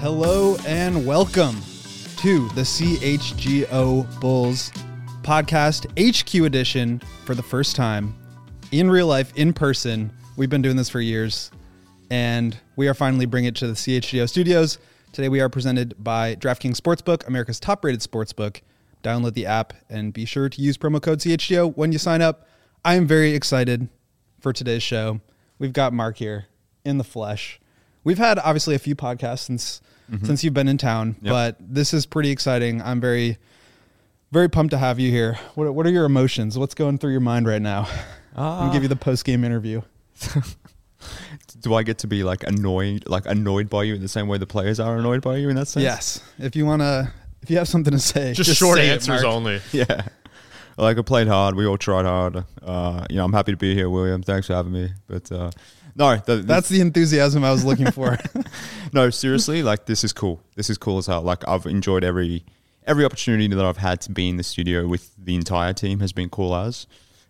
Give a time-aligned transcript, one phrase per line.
[0.00, 1.56] Hello and welcome
[2.18, 4.70] to the CHGO Bulls
[5.22, 8.14] podcast HQ edition for the first time
[8.70, 10.12] in real life, in person.
[10.36, 11.50] We've been doing this for years
[12.10, 14.78] and we are finally bringing it to the CHGO studios.
[15.12, 18.60] Today we are presented by DraftKings Sportsbook, America's top rated sportsbook.
[19.02, 22.46] Download the app and be sure to use promo code CHGO when you sign up.
[22.84, 23.88] I am very excited
[24.38, 25.20] for today's show.
[25.58, 26.46] We've got Mark here
[26.84, 27.58] in the flesh.
[28.08, 29.82] We've had obviously a few podcasts since
[30.24, 31.30] since you've been in town, Yep.
[31.30, 32.80] but this is pretty exciting.
[32.80, 33.36] I'm very
[34.32, 35.38] very pumped to have you here.
[35.56, 36.56] What what are your emotions?
[36.58, 37.86] What's going through your mind right now?
[38.34, 39.82] I'm gonna give you the post game interview.
[41.60, 44.38] Do I get to be like annoyed, like annoyed by you in the same way
[44.38, 45.82] the players are annoyed by you in that sense?
[45.82, 47.12] Yes, if you wanna,
[47.42, 49.24] if you have something to say, Just, short say answers Mark.
[49.24, 49.60] only.
[49.72, 50.06] Yeah.
[50.78, 51.54] Like I played hard.
[51.56, 52.44] We all tried hard.
[52.62, 54.22] Uh, you know, I'm happy to be here, William.
[54.22, 54.90] Thanks for having me.
[55.08, 55.50] But uh,
[55.98, 58.16] no, the, the- That's the enthusiasm I was looking for.
[58.92, 60.40] no, seriously, like this is cool.
[60.56, 61.22] This is cool as hell.
[61.22, 62.44] Like I've enjoyed every
[62.86, 66.12] every opportunity that I've had to be in the studio with the entire team has
[66.12, 66.86] been cool as.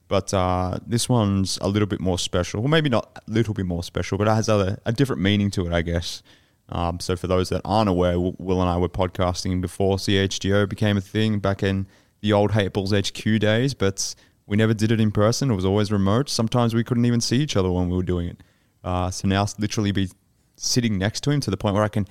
[0.07, 2.61] But uh, this one's a little bit more special.
[2.61, 5.51] Well, maybe not a little bit more special, but it has a, a different meaning
[5.51, 6.23] to it, I guess.
[6.71, 10.97] Um, so for those that aren't aware, Will and I were podcasting before CHGO became
[10.97, 11.87] a thing back in
[12.21, 14.15] the old Hate Bulls HQ days, but
[14.47, 15.51] we never did it in person.
[15.51, 16.29] It was always remote.
[16.31, 18.43] Sometimes we couldn't even see each other when we were doing it.
[18.85, 20.09] Uh, so now I'll literally be
[20.57, 22.07] sitting next to him to the point where I can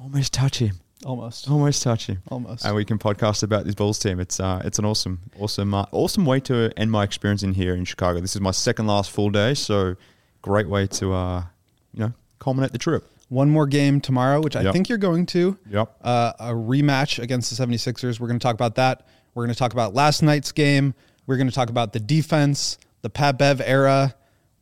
[0.00, 2.64] almost touch him, Almost, almost touch him, almost.
[2.64, 4.18] and we can podcast about this Bulls team.
[4.18, 7.74] It's uh, it's an awesome, awesome, uh, awesome way to end my experience in here
[7.74, 8.20] in Chicago.
[8.20, 9.96] This is my second last full day, so
[10.42, 11.44] great way to uh,
[11.92, 13.08] you know culminate the trip.
[13.28, 14.72] One more game tomorrow, which I Yep.
[14.72, 15.58] think you're going to.
[15.70, 15.96] Yep.
[16.02, 18.20] Uh, a rematch against the 76ers.
[18.20, 19.04] We're going to talk about that.
[19.34, 20.94] We're going to talk about last night's game.
[21.26, 24.14] We're going to talk about the defense, the Pat Bev era.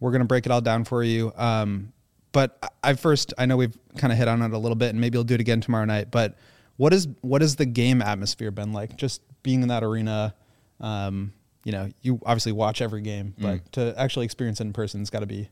[0.05, 1.33] We're going to break it all down for you.
[1.34, 1.94] Um,
[2.33, 5.00] but I- first, I know we've kind of hit on it a little bit, and
[5.00, 6.11] maybe we'll do it again tomorrow night.
[6.11, 6.36] But
[6.77, 8.98] what is what has the game atmosphere been like?
[8.98, 10.34] Just being in that arena.
[10.78, 11.33] Um,
[11.64, 15.08] you know, you obviously watch every game, but to actually experience it in person has
[15.08, 15.48] got to be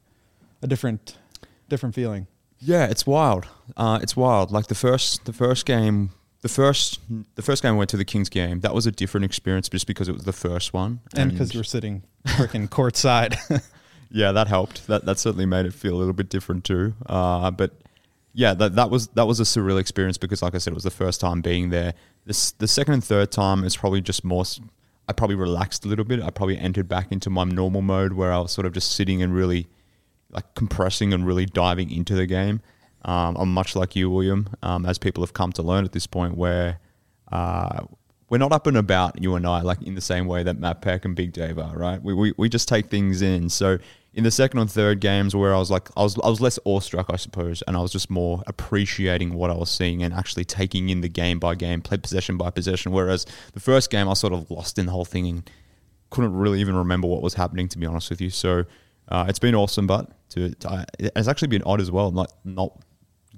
[0.60, 1.16] a different,
[1.70, 2.26] different feeling.
[2.58, 3.46] Yeah, it's wild.
[3.74, 4.50] Uh, it's wild.
[4.52, 6.10] Like the first, the first game,
[6.42, 7.00] the first,
[7.36, 8.60] the first game I went to the Kings game.
[8.60, 11.60] That was a different experience just because it was the first one, and because you
[11.60, 13.38] were sitting freaking courtside.
[14.12, 14.86] yeah, that helped.
[14.86, 16.94] That that certainly made it feel a little bit different too.
[17.06, 17.72] Uh, but
[18.34, 20.84] yeah, that that was that was a surreal experience because, like I said, it was
[20.84, 21.94] the first time being there.
[22.26, 24.44] This the second and third time is probably just more.
[25.08, 26.22] I probably relaxed a little bit.
[26.22, 29.22] I probably entered back into my normal mode where I was sort of just sitting
[29.22, 29.66] and really
[30.30, 32.60] like compressing and really diving into the game.
[33.04, 36.06] Um, I'm much like you, William, um, as people have come to learn at this
[36.06, 36.78] point, where
[37.32, 37.84] uh,
[38.28, 40.82] we're not up and about, you and I, like in the same way that Matt
[40.82, 42.00] Peck and Big Dave are, right?
[42.00, 43.48] We, we, we just take things in.
[43.48, 43.78] So
[44.14, 46.58] in the second and third games, where I was like, I was I was less
[46.64, 50.44] awestruck, I suppose, and I was just more appreciating what I was seeing and actually
[50.44, 52.92] taking in the game by game, play possession by possession.
[52.92, 55.50] Whereas the first game, I sort of lost in the whole thing and
[56.10, 58.28] couldn't really even remember what was happening, to be honest with you.
[58.30, 58.64] So
[59.08, 62.78] uh, it's been awesome, but to, to it's actually been odd as well, not not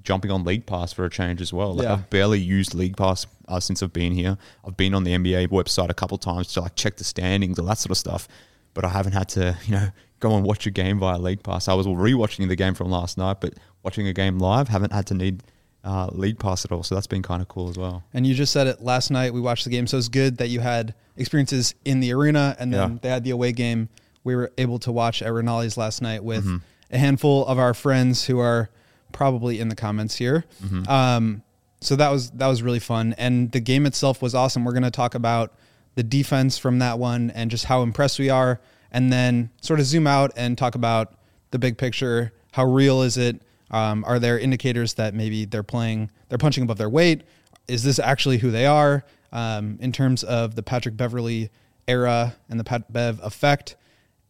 [0.03, 1.73] jumping on League Pass for a change as well.
[1.73, 1.93] Like Yeah.
[1.93, 4.37] I've barely used League Pass uh, since I've been here.
[4.65, 7.65] I've been on the NBA website a couple times to like check the standings, all
[7.65, 8.27] that sort of stuff,
[8.73, 9.87] but I haven't had to, you know,
[10.29, 11.67] go and watch a game via League Pass.
[11.67, 13.53] I was rewatching the game from last night, but
[13.83, 15.43] watching a game live, haven't had to need
[15.83, 16.81] uh, League Pass at all.
[16.83, 18.03] So that's been kind of cool as well.
[18.13, 19.33] and you just said it last night.
[19.33, 22.73] We watched the game, so it's good that you had experiences in the arena, and
[22.73, 22.97] then Yeah.
[23.01, 23.89] they had the away game.
[24.23, 26.57] We were able to watch at Rinaldi's last night with Mm-hmm.
[26.91, 28.69] a handful of our friends who are
[29.11, 30.45] probably in the comments here.
[30.63, 30.89] Mm-hmm.
[30.89, 31.43] Um,
[31.81, 34.65] so that was that was really fun, and the game itself was awesome.
[34.65, 35.53] We're going to talk about
[35.93, 38.59] the defense from that one and just how impressed we are,
[38.95, 41.15] and then sort of zoom out and talk about
[41.51, 42.31] the big picture.
[42.53, 43.41] How real is it?
[43.69, 47.23] Um, are there indicators that maybe they're playing, they're punching above their weight?
[47.67, 51.49] Is this actually who they are um, in terms of the Patrick Beverley
[51.89, 53.75] era and the Pat Bev effect?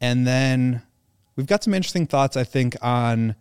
[0.02, 0.82] And then
[1.36, 3.36] we've got some interesting thoughts, I think, on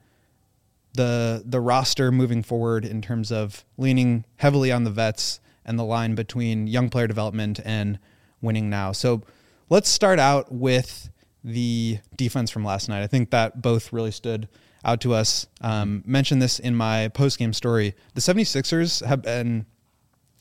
[0.93, 5.85] the the roster moving forward in terms of leaning heavily on the vets and the
[5.85, 7.99] line between young player development and
[8.43, 8.93] winning now.
[8.93, 9.23] So
[9.71, 11.09] let's start out with
[11.45, 13.03] the defense from last night.
[13.03, 14.49] I think that both really stood
[14.85, 15.47] out to us.
[15.61, 17.95] Um, mentioned this in my post game story.
[18.15, 19.67] The 76ers have been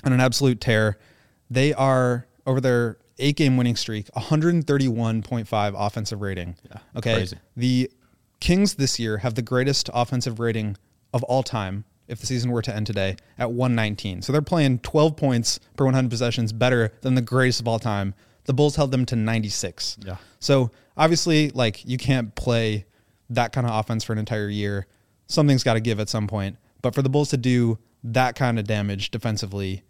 [0.03, 0.97] on an absolute tear.
[1.49, 6.55] They are over their eight game winning streak, 131.5 offensive rating.
[6.69, 7.13] Yeah, okay.
[7.15, 7.37] crazy.
[7.55, 7.91] The
[8.39, 10.75] Kings this year have the greatest offensive rating
[11.13, 14.21] of all time if the season were to end today at 119.
[14.21, 18.13] So they're playing 12 points per 100 possessions better than the greatest of all time.
[18.43, 19.99] The Bulls held them to 96.
[20.03, 20.17] Yeah.
[20.39, 22.85] So obviously, like you can't play
[23.29, 24.87] that kind of offense for an entire year.
[25.27, 26.57] Something's got to give at some point.
[26.81, 29.83] But for the Bulls to do that kind of damage defensively.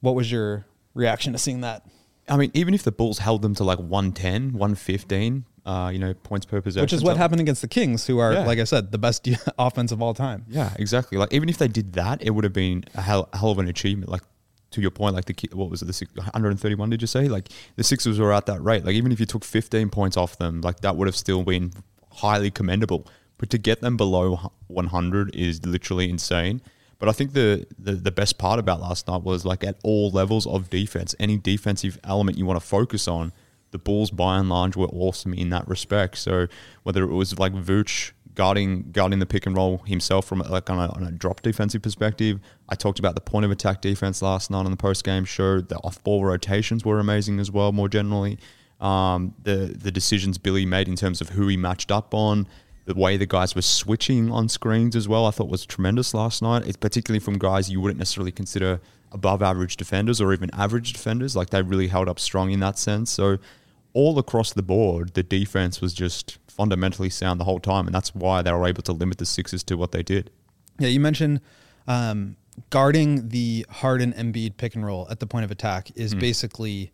[0.00, 0.64] What was your
[0.94, 1.84] reaction to seeing that?
[2.28, 6.14] I mean, even if the Bulls held them to like 110, 115, uh, you know,
[6.14, 6.82] points per possession.
[6.84, 8.46] Which is what happened against the Kings, who are, Yeah.
[8.46, 10.46] like I said, the best offense of all time.
[10.48, 11.18] Yeah, exactly.
[11.18, 13.58] Like even if they did that, it would have been a hell, a hell of
[13.58, 14.10] an achievement.
[14.10, 14.22] Like
[14.70, 16.90] to your point, like the what was it, the 131?
[16.90, 17.28] Did you say?
[17.28, 18.84] Like the Sixers were at that rate.
[18.84, 21.72] Like even if you took 15 points off them, like that would have still been
[22.12, 23.06] highly commendable.
[23.38, 26.60] But to get them below 100 is literally insane.
[26.98, 30.10] But I think the, the the best part about last night was like at all
[30.10, 33.32] levels of defense, any defensive element you want to focus on,
[33.70, 36.18] the Bulls by and large were awesome in that respect.
[36.18, 36.46] So
[36.82, 40.78] whether it was like Vooch guarding guarding the pick and roll himself from like on
[40.78, 42.40] a, on a drop defensive perspective,
[42.70, 45.60] I talked about the point of attack defense last night on the post game show.
[45.60, 47.70] The off ball rotations were amazing as well.
[47.70, 48.38] More generally,
[48.80, 52.46] um, the the decisions Billy made in terms of who he matched up on.
[52.86, 56.40] The way the guys were switching on screens as well, I thought was tremendous last
[56.40, 56.66] night.
[56.66, 58.80] It's particularly from guys you wouldn't necessarily consider
[59.12, 61.36] above average defenders or even average defenders.
[61.36, 63.10] Like they really held up strong in that sense.
[63.10, 63.36] So
[63.92, 68.14] all across the board, the defense was just fundamentally sound the whole time, and that's
[68.14, 70.30] why they were able to limit the Sixers to what they did.
[70.78, 71.40] Yeah, you mentioned
[71.88, 72.36] um,
[72.70, 76.92] guarding the Harden Embiid pick and roll at the point of attack is basically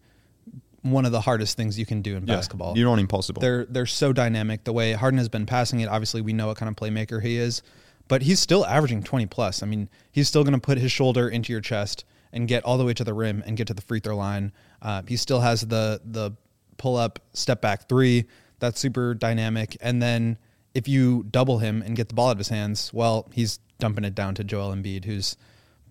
[0.82, 2.76] one of the hardest things you can do in basketball.
[2.78, 3.40] you're not impossible.
[3.40, 4.64] They're they're so dynamic.
[4.64, 7.36] The way Harden has been passing it, obviously we know what kind of playmaker he
[7.36, 7.62] is,
[8.08, 9.62] but he's still averaging 20 plus.
[9.62, 12.78] I mean, he's still going to put his shoulder into your chest and get all
[12.78, 14.52] the way to the rim and get to the free throw line.
[14.80, 16.32] Uh, he still has the the
[16.76, 18.26] pull up step back three
[18.58, 19.76] that's super dynamic.
[19.80, 20.38] And then
[20.74, 24.04] if you double him and get the ball out of his hands, well, he's dumping
[24.04, 25.36] it down to Joel Embiid, who's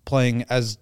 [0.04, 0.78] playing as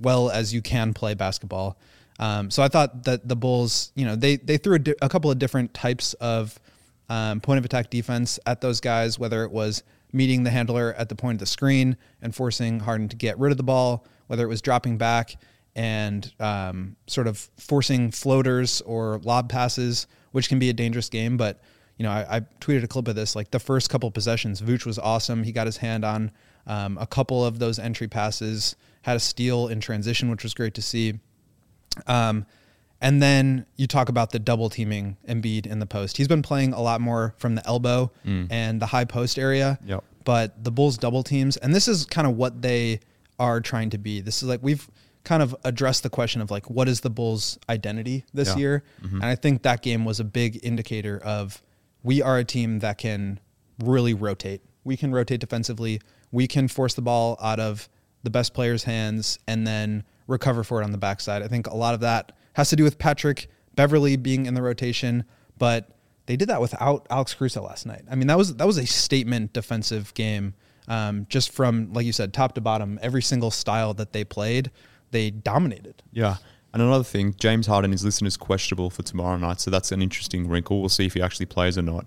[0.00, 1.78] well as you can play basketball.
[2.18, 5.08] Um, so I thought that the Bulls, you know, they they threw a, di- a
[5.08, 6.58] couple of different types of
[7.08, 11.08] um, point of attack defense at those guys, whether it was meeting the handler at
[11.08, 14.42] the point of the screen and forcing Harden to get rid of the ball, whether
[14.42, 15.36] it was dropping back
[15.78, 21.36] and um, sort of forcing floaters or lob passes, which can be a dangerous game.
[21.36, 21.60] But
[21.96, 23.36] you know, I, I tweeted a clip of this.
[23.36, 25.44] Like the first couple possessions, Vooch was awesome.
[25.44, 26.32] He got his hand on
[26.66, 30.74] um, a couple of those entry passes, had a steal in transition, which was great
[30.74, 31.20] to see.
[32.08, 32.44] Um,
[33.00, 36.16] and then you talk about the double teaming Embiid in the post.
[36.16, 38.10] He's been playing a lot more from the elbow
[38.50, 39.78] and the high post area.
[39.86, 40.02] Yep.
[40.24, 42.98] But the Bulls double teams, and this is kind of what they
[43.38, 44.20] are trying to be.
[44.20, 44.88] This is like we've
[45.28, 48.56] kind of addressed the question of like what is the Bulls' identity this Yeah.
[48.56, 51.62] year, and I think that game was a big indicator of
[52.02, 53.38] we are a team that can
[53.84, 54.62] really rotate.
[54.84, 56.00] We can rotate defensively.
[56.32, 57.88] We can force the ball out of
[58.22, 61.42] the best player's hands and then recover for it on the backside.
[61.42, 64.62] I think a lot of that has to do with Patrick Beverley being in the
[64.62, 65.24] rotation,
[65.58, 65.90] but
[66.26, 68.02] they did that without Alex Caruso last night.
[68.10, 70.54] I mean, that was that was a statement defensive game,
[70.88, 72.98] um, just from like you said, top to bottom.
[73.02, 74.70] Every single style that they played,
[75.10, 76.02] they dominated.
[76.12, 76.36] Yeah.
[76.72, 80.02] And another thing, James Harden is listed as questionable for tomorrow night, so that's an
[80.02, 80.80] interesting wrinkle.
[80.80, 82.06] We'll see if he actually plays or not.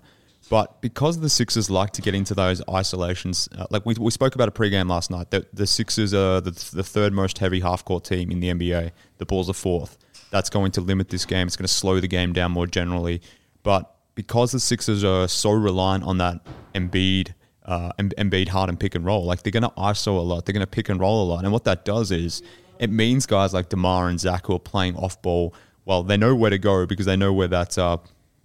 [0.50, 4.34] But because the Sixers like to get into those isolations, uh, like we, we spoke
[4.34, 7.84] about a pregame last night, the, the Sixers are the, the third most heavy half
[7.84, 8.90] court team in the NBA.
[9.18, 9.98] The Bulls are fourth.
[10.30, 11.46] That's going to limit this game.
[11.46, 13.22] It's going to slow the game down more generally.
[13.62, 16.40] But because the Sixers are so reliant on that
[16.74, 17.34] Embiid,
[17.64, 20.44] uh, Embiid Harden pick and roll, like they're going to ISO a lot.
[20.44, 21.44] They're going to pick and roll a lot.
[21.44, 22.42] And what that does is
[22.78, 26.34] it means guys like DeMar and Zach who are playing off ball, well, they know
[26.34, 27.98] where to go because they know where that, uh,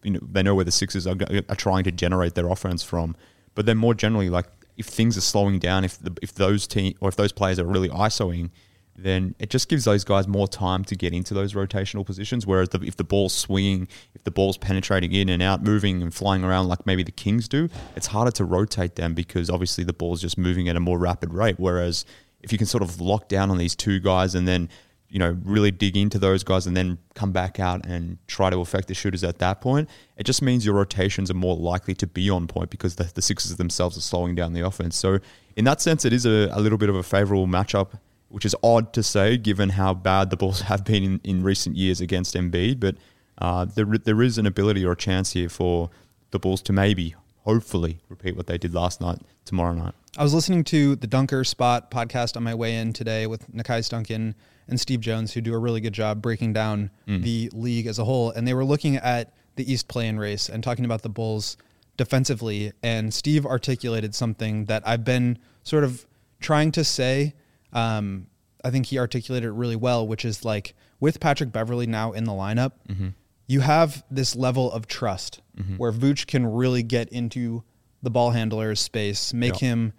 [0.03, 1.15] you know, they know where the Sixers are,
[1.49, 3.15] are trying to generate their offense from.
[3.55, 6.95] But then more generally, like if things are slowing down, if the, if those team
[6.99, 8.51] or if those players are really ISOing,
[8.97, 12.47] then it just gives those guys more time to get into those rotational positions.
[12.47, 16.13] Whereas the, if the ball's swinging, if the ball's penetrating in and out, moving and
[16.13, 19.93] flying around like maybe the Kings do, it's harder to rotate them because obviously the
[19.93, 21.55] ball's just moving at a more rapid rate.
[21.59, 22.05] Whereas
[22.41, 24.69] if you can sort of lock down on these two guys and then
[25.09, 28.59] you know really dig into those guys and then come back out and try to
[28.59, 32.07] affect the shooters at that point, it just means your rotations are more likely to
[32.07, 34.95] be on point because the, the Sixers themselves are slowing down the offense.
[34.95, 35.19] So
[35.55, 38.55] in that sense, it is a, a little bit of a favorable matchup which is
[38.63, 42.35] odd to say given how bad the Bulls have been in, in recent years against
[42.35, 42.79] Embiid.
[42.79, 42.95] But
[43.37, 45.89] uh, there, there is an ability or a chance here for
[46.31, 49.93] the Bulls to maybe, hopefully, repeat what they did last night tomorrow night.
[50.17, 53.89] I was listening to the Dunker Spot podcast on my way in today with Nekias
[53.89, 54.35] Duncan
[54.67, 57.23] and Steve Jones, who do a really good job breaking down mm.
[57.23, 58.31] the league as a whole.
[58.31, 61.57] And they were looking at the East play-in race and talking about the Bulls
[61.95, 62.73] defensively.
[62.83, 66.05] And Steve articulated something that I've been sort of
[66.39, 67.33] trying to say.
[67.73, 68.27] Um,
[68.63, 72.25] I think he articulated it really well, which is like with Patrick Beverley now in
[72.25, 73.09] the lineup, mm-hmm.
[73.45, 75.77] you have this level of trust mm-hmm.
[75.77, 77.63] where Vooch can really get into
[78.03, 79.69] the ball handler's space, make Yeah.
[79.69, 79.93] him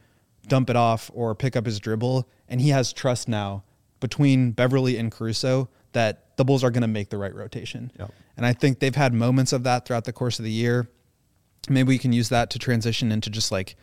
[0.46, 3.64] dump it off or pick up his dribble and he has trust now
[4.00, 7.90] between Beverley and Caruso that the Bulls are going to make the right rotation.
[7.98, 8.12] Yep.
[8.36, 10.88] And I think they've had moments of that throughout the course of the year.
[11.68, 13.74] Maybe we can use that to transition into just like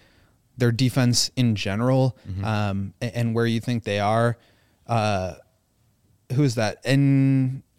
[0.57, 4.37] their defense in general um, a- and, where you think they are.
[4.87, 5.33] Uh,
[6.33, 6.81] who is that?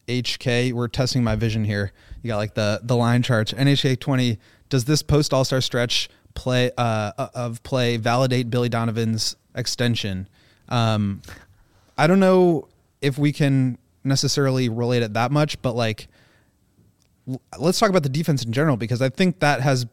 [0.07, 0.73] NHK.
[0.73, 1.93] We're testing my vision here.
[2.23, 3.53] You got like the the line charts.
[3.53, 4.39] NHK twenty.
[4.69, 10.29] Does this post All Star stretch play uh, of play validate Billy Donovan's extension?
[10.69, 11.23] Um,
[11.99, 12.69] I don't know
[13.01, 16.07] if we can necessarily relate it that much, but like,
[17.29, 19.87] l- let's talk about the defense in general because I think that has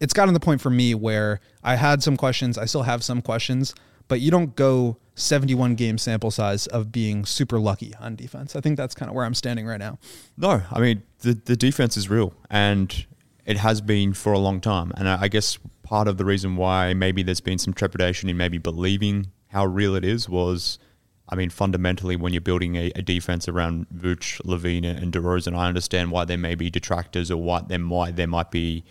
[0.00, 3.02] it's gotten to the point for me where I had some questions, I still have
[3.02, 3.74] some questions,
[4.06, 8.54] but you don't go 71 game sample size of being super lucky on defense.
[8.54, 9.98] I think that's kind of where I'm standing right now.
[10.36, 13.06] No, I mean the the defense is real, and
[13.44, 14.92] it has been for a long time.
[14.96, 18.58] And I guess part of the reason why maybe there's been some trepidation in maybe
[18.58, 20.78] believing how real it is was,
[21.30, 25.66] I mean, fundamentally when you're building a, a defense around Vooch, LaVine, and DeRozan, I
[25.66, 28.84] understand why there may be detractors or why there might there might be,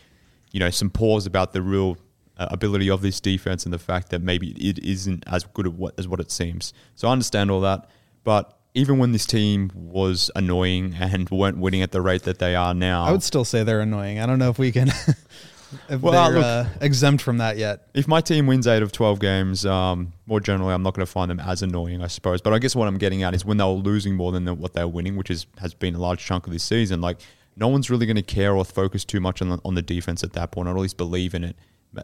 [0.51, 1.98] you know, some pause about the real
[2.36, 5.94] uh, ability of this defense and the fact that maybe it isn't as good what,
[6.00, 6.74] as what it seems.
[6.96, 7.88] So I understand all that,
[8.24, 12.56] but even when this team was annoying and weren't winning at the rate that they
[12.56, 14.20] are now, I would still say they're annoying.
[14.20, 14.89] I don't know if we can
[15.89, 17.88] if Well, they're look- uh, exempt from that yet.
[17.93, 21.12] if my team wins eight of 12 games, um, more generally, I'm not going to
[21.12, 22.41] find them as annoying, I suppose.
[22.41, 24.74] But I guess what I'm getting at is when they were losing more than what
[24.74, 27.17] they were winning, which is has been a large chunk of this season, like
[27.55, 30.24] no one's really going to care or focus too much on the, on the defense
[30.24, 31.55] at that point, or at least believe in it.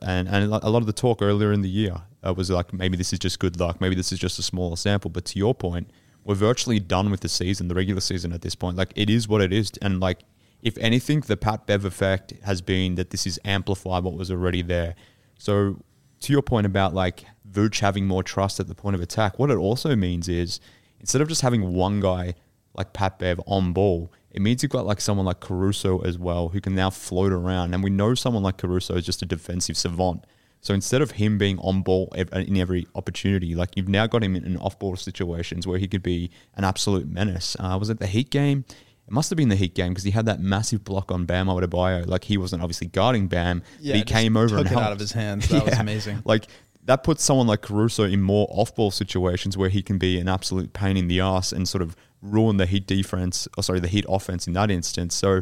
[0.01, 2.97] And, and a lot of the talk earlier in the year uh, was like, maybe
[2.97, 5.11] this is just good luck, maybe this is just a smaller sample.
[5.11, 5.91] But to your point,
[6.23, 8.77] we're virtually done with the season, the regular season at this point.
[8.77, 9.71] Like, it is what it is.
[9.81, 10.19] And like,
[10.63, 14.61] if anything, the Pat Bev effect has been that this is amplified what was already
[14.61, 14.95] there.
[15.37, 15.83] So,
[16.21, 19.51] to your point about like Vooch having more trust at the point of attack, what
[19.51, 20.61] it also means is
[21.01, 22.35] instead of just having one guy
[22.75, 26.49] like Pat Bev on ball, it means you've got like someone like Caruso as well
[26.49, 27.73] who can now float around.
[27.73, 30.25] And we know someone like Caruso is just a defensive savant.
[30.61, 34.37] So instead of him being on ball in every opportunity, like you've now got him
[34.37, 37.57] in off ball situations where he could be an absolute menace.
[37.59, 38.63] Uh, was it the Heat game?
[39.05, 41.47] It must have been the Heat game because he had that massive block on Bam
[41.47, 42.07] Adebayo.
[42.07, 44.85] Like he wasn't obviously guarding Bam, but he came over took and it helped.
[44.85, 45.47] out of his hands.
[45.49, 45.81] That was Yeah.
[45.81, 46.21] amazing.
[46.25, 46.47] Like
[46.85, 50.73] that puts someone like Caruso in more off-ball situations where he can be an absolute
[50.73, 53.47] pain in the ass and sort of ruin the Heat defense.
[53.57, 55.15] Or sorry, the Heat offense in that instance.
[55.15, 55.41] So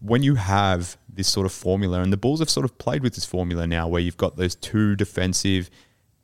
[0.00, 3.14] when you have this sort of formula, and the Bulls have sort of played with
[3.14, 5.70] this formula now, where you've got those two defensive,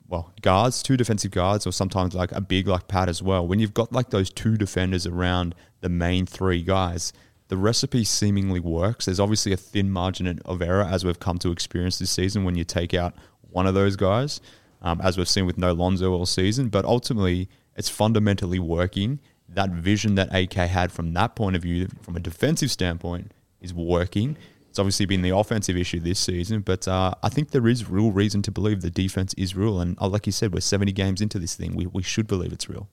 [0.09, 3.45] well, guards, two defensive guards, or sometimes like a big like Pat as well.
[3.45, 7.11] When you've got like those two defenders around the main three guys,
[7.49, 9.05] the recipe seemingly works.
[9.05, 12.55] There's obviously a thin margin of error as we've come to experience this season when
[12.55, 13.15] you take out
[13.49, 14.41] one of those guys,
[14.81, 16.69] um, as we've seen with no Lonzo all season.
[16.69, 19.19] But ultimately, it's fundamentally working.
[19.49, 23.73] That vision that AK had from that point of view, from a defensive standpoint, is
[23.73, 24.37] working.
[24.77, 28.11] It's obviously been the offensive issue this season, but uh, I think there is real
[28.11, 29.79] reason to believe the defense is real.
[29.79, 31.75] And uh, like you said, we're 70 games into this thing.
[31.75, 32.87] We, we should believe it's real.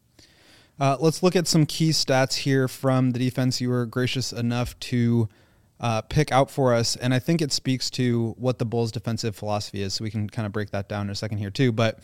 [0.81, 4.81] Uh, let's look at some key stats here from the defense you were gracious enough
[4.81, 5.29] to
[5.79, 6.97] uh, pick out for us.
[6.97, 9.93] And I think it speaks to what the Bulls' defensive philosophy is.
[9.93, 11.71] So we can kind of break that down in a second here, too.
[11.71, 11.99] But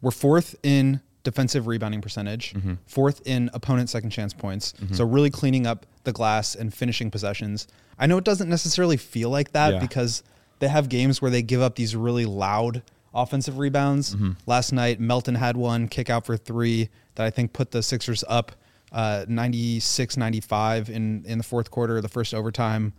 [0.00, 2.74] we're fourth in defensive rebounding percentage, mm-hmm.
[2.86, 4.72] fourth in opponent second chance points.
[4.72, 4.94] Mm-hmm.
[4.94, 7.68] So really cleaning up the glass and finishing possessions.
[7.98, 9.78] I know it doesn't necessarily feel like that Yeah.
[9.80, 10.22] because
[10.58, 12.82] they have games where they give up these really loud
[13.14, 14.14] offensive rebounds.
[14.14, 14.32] Mm-hmm.
[14.46, 18.24] Last night, Melton had one kick out for three that I think put the Sixers
[18.28, 18.52] up
[18.92, 22.92] uh, 96 95 in, in the fourth quarter, the first overtime.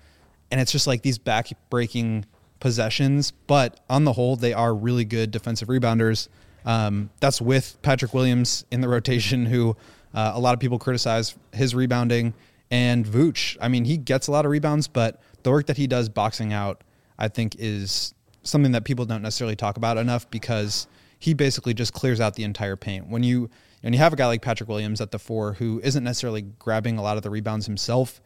[0.50, 2.26] And it's just like these back breaking
[2.60, 3.32] possessions.
[3.32, 6.28] But on the whole, they are really good defensive rebounders.
[6.66, 9.76] Um, that's with Patrick Williams in the rotation, who
[10.14, 12.34] uh, a lot of people criticize his rebounding.
[12.70, 15.88] And Vooch, I mean, he gets a lot of rebounds, but the work that he
[15.88, 16.84] does boxing out,
[17.18, 18.14] I think, is
[18.44, 20.88] something that people don't necessarily talk about enough because
[21.20, 23.08] he basically just clears out the entire paint.
[23.08, 23.50] When you
[23.84, 26.98] and you have a guy like Patrick Williams at the four who isn't necessarily grabbing
[26.98, 28.22] a lot of the rebounds himself,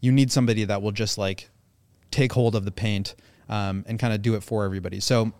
[0.00, 1.50] you need somebody that will just like
[2.10, 3.14] take hold of the paint
[3.48, 5.00] um, and kind of do it for everybody.
[5.00, 5.32] So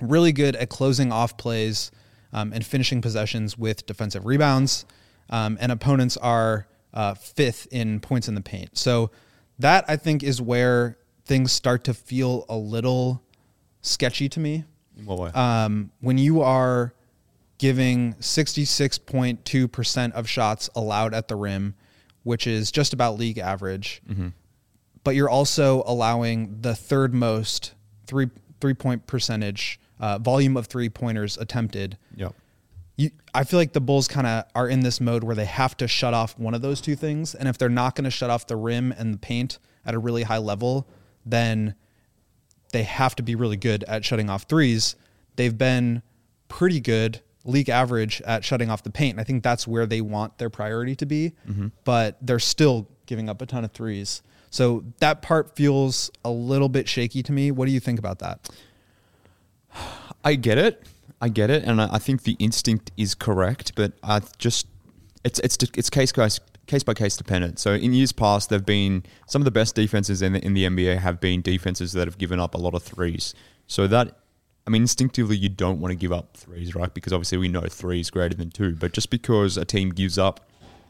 [0.00, 1.90] really good at closing off plays
[2.32, 4.84] um, and finishing possessions with defensive rebounds.
[5.30, 8.76] Um, and opponents are uh, fifth in points in the paint.
[8.78, 9.10] So
[9.58, 13.22] that I think is where things start to feel a little
[13.82, 14.64] sketchy to me.
[15.04, 15.30] Way?
[15.32, 16.94] Um, when you are
[17.58, 21.74] giving 66.2% of shots allowed at the rim,
[22.22, 24.02] which is just about league average,
[25.04, 27.74] but you're also allowing the third most
[28.06, 28.28] three
[28.60, 31.98] three point percentage uh, volume of three pointers attempted.
[32.14, 32.34] yep.
[32.96, 35.76] you, I feel like the Bulls kind of are in this mode where they have
[35.78, 37.34] to shut off one of those two things.
[37.34, 39.98] And if they're not going to shut off the rim and the paint at a
[39.98, 40.86] really high level,
[41.24, 41.74] then
[42.72, 44.96] they have to be really good at shutting off threes.
[45.36, 46.02] They've been
[46.48, 49.12] pretty good, league average, at shutting off the paint.
[49.12, 51.32] And I think that's where they want their priority to be.
[51.84, 54.22] But they're still giving up a ton of threes.
[54.50, 57.50] So that part feels a little bit shaky to me.
[57.50, 58.48] What do you think about that?
[60.24, 60.82] I get it.
[61.20, 64.66] I get it, and I think the instinct is correct, but I just
[65.24, 66.28] it's it's it's case by
[66.66, 67.58] case by case dependent.
[67.58, 70.64] So in years past, there've been some of the best defenses in the, in the
[70.64, 73.34] NBA have been defenses that have given up a lot of threes.
[73.66, 74.18] So that
[74.66, 76.92] I mean, instinctively, you don't want to give up threes, right?
[76.92, 78.74] Because obviously, we know three is greater than two.
[78.74, 80.40] But just because a team gives up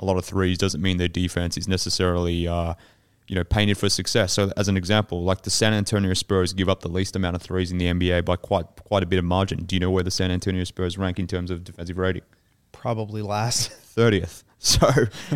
[0.01, 2.75] a lot of threes doesn't mean their defense is necessarily, uh,
[3.29, 4.33] you know, painted for success.
[4.33, 7.43] So, as an example, like the San Antonio Spurs give up the least amount of
[7.43, 9.65] threes in the NBA by quite quite a bit of margin.
[9.65, 12.23] Do you know where the San Antonio Spurs rank in terms of defensive rating?
[12.73, 13.71] Probably last.
[13.97, 14.43] 30th.
[14.59, 14.89] So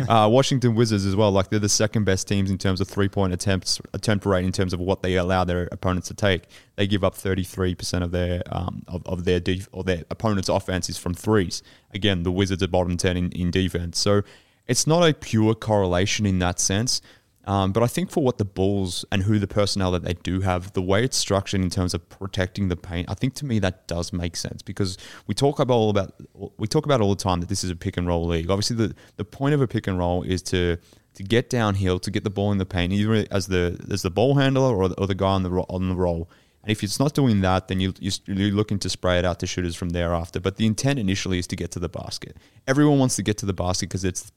[0.09, 3.07] uh, Washington Wizards as well, like they're the second best teams in terms of three
[3.07, 6.45] point attempts attempt rate in terms of what they allow their opponents to take.
[6.75, 10.49] They give up 33 percent of their um, of, of their def- or their opponent's
[10.49, 11.61] offense is from threes.
[11.93, 13.99] Again, the Wizards are bottom 10 in, in defense.
[13.99, 14.23] So
[14.67, 16.99] it's not a pure correlation in that sense.
[17.45, 20.41] Um, but I think for what the Bulls and who the personnel that they do
[20.41, 23.57] have, the way it's structured in terms of protecting the paint, I think to me
[23.59, 26.13] that does make sense because we talk about all about
[26.57, 28.49] we talk about all the time that this is a pick and roll league.
[28.51, 30.77] Obviously, the, the point of a pick and roll is to
[31.15, 34.11] to get downhill, to get the ball in the paint, either as the as the
[34.11, 36.29] ball handler or the, or the guy on the on the roll.
[36.63, 39.39] And if it's not doing that, then you, you- you're looking to spray it out
[39.39, 40.39] to shooters from thereafter.
[40.39, 42.37] But the intent initially is to get to the basket.
[42.67, 44.31] Everyone wants to get to the basket because it's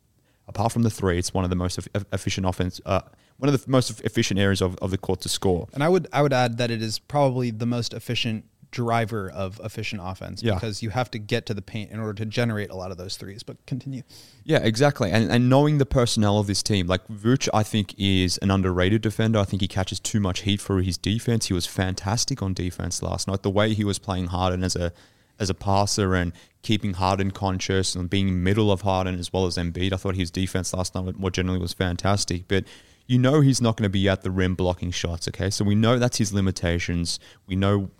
[0.49, 3.01] apart from the three, it's one of the most eff- efficient offense, uh,
[3.39, 5.69] one of the most efficient areas of, of the court to score.
[5.75, 9.61] And I would I would add that it is probably the most efficient driver of
[9.63, 10.55] efficient offense Yeah.
[10.55, 12.97] because you have to get to the paint in order to generate a lot of
[12.97, 13.45] those threes.
[13.45, 14.03] But continue.
[14.43, 15.13] Yeah, exactly.
[15.13, 19.01] And and knowing the personnel of this team, like Vooch, I think is an underrated
[19.03, 19.39] defender.
[19.39, 21.47] I think he catches too much heat for his defense.
[21.47, 23.43] He was fantastic on defense last night.
[23.43, 24.93] The way he was playing Harden as a
[25.39, 29.57] as a passer and keeping Harden conscious and being middle of Harden as well as
[29.57, 29.93] Embiid.
[29.93, 32.49] I thought his defense last night more generally was fantastic.
[32.49, 32.65] But
[33.07, 35.29] you know he's not going to be at the rim blocking shots.
[35.29, 37.19] Okay, so we know that's his limitations.
[37.47, 37.91] We know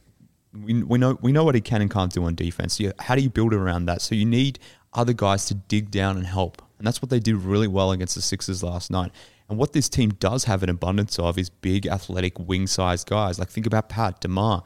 [0.53, 2.81] we, we know we know what he can and can't do on defense.
[3.01, 4.03] How do you build around that?
[4.03, 4.59] So you need
[4.93, 8.15] other guys to dig down and help, and that's what they did really well against
[8.15, 9.13] the Sixers last night.
[9.49, 13.39] And what this team does have an abundance of is big, athletic, wing-sized guys.
[13.39, 14.63] Like think about Pat DeMar,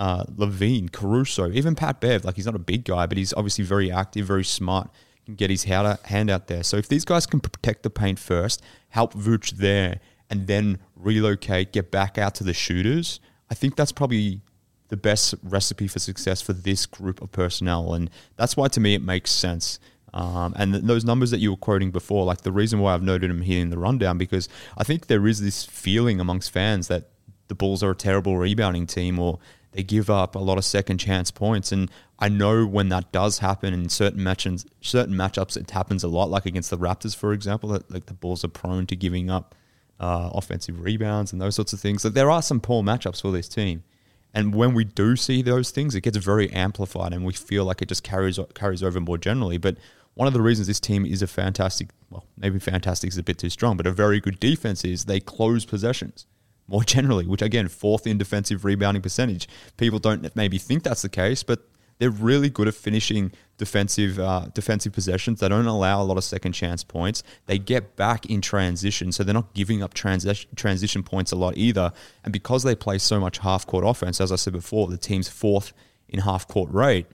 [0.00, 2.24] uh, LaVine, Caruso, even Pat Bev.
[2.24, 4.90] Like he's not a big guy, but he's obviously very active, very smart.
[5.26, 6.62] Can get his hand out, there.
[6.62, 11.72] So if these guys can protect the paint first, help Vooch there, and then relocate,
[11.72, 14.40] get back out to the shooters, I think that's probably
[14.88, 17.92] the best recipe for success for this group of personnel.
[17.92, 19.78] And that's why, to me, it makes sense.
[20.14, 23.02] Um, and th- those numbers that you were quoting before, like the reason why I've
[23.02, 26.88] noted them here in the rundown, because I think there is this feeling amongst fans
[26.88, 27.10] that
[27.48, 29.38] the Bulls are a terrible rebounding team or
[29.72, 31.72] they give up a lot of second chance points.
[31.72, 36.08] And I know when that does happen in certain matches, certain matchups, it happens a
[36.08, 39.30] lot, like against the Raptors, for example, that like the Bulls are prone to giving
[39.30, 39.54] up
[40.00, 42.04] uh, offensive rebounds and those sorts of things.
[42.04, 43.84] Like there are some poor matchups for this team.
[44.32, 47.82] And when we do see those things, it gets very amplified, and we feel like
[47.82, 49.58] it just carries carries over more generally.
[49.58, 49.76] But
[50.14, 53.38] one of the reasons this team is a fantastic, well, maybe fantastic is a bit
[53.38, 56.26] too strong, but a very good defense is they close possessions
[56.70, 59.48] more generally, which again, fourth in defensive rebounding percentage.
[59.76, 61.60] People don't maybe think that's the case, but
[61.98, 65.40] they're really good at finishing defensive uh, defensive possessions.
[65.40, 67.22] They don't allow a lot of second chance points.
[67.44, 71.58] They get back in transition, so they're not giving up transition transition points a lot
[71.58, 71.92] either.
[72.24, 75.28] And because they play so much half court offense, as I said before, the team's
[75.28, 75.74] fourth
[76.08, 77.06] in half court rate.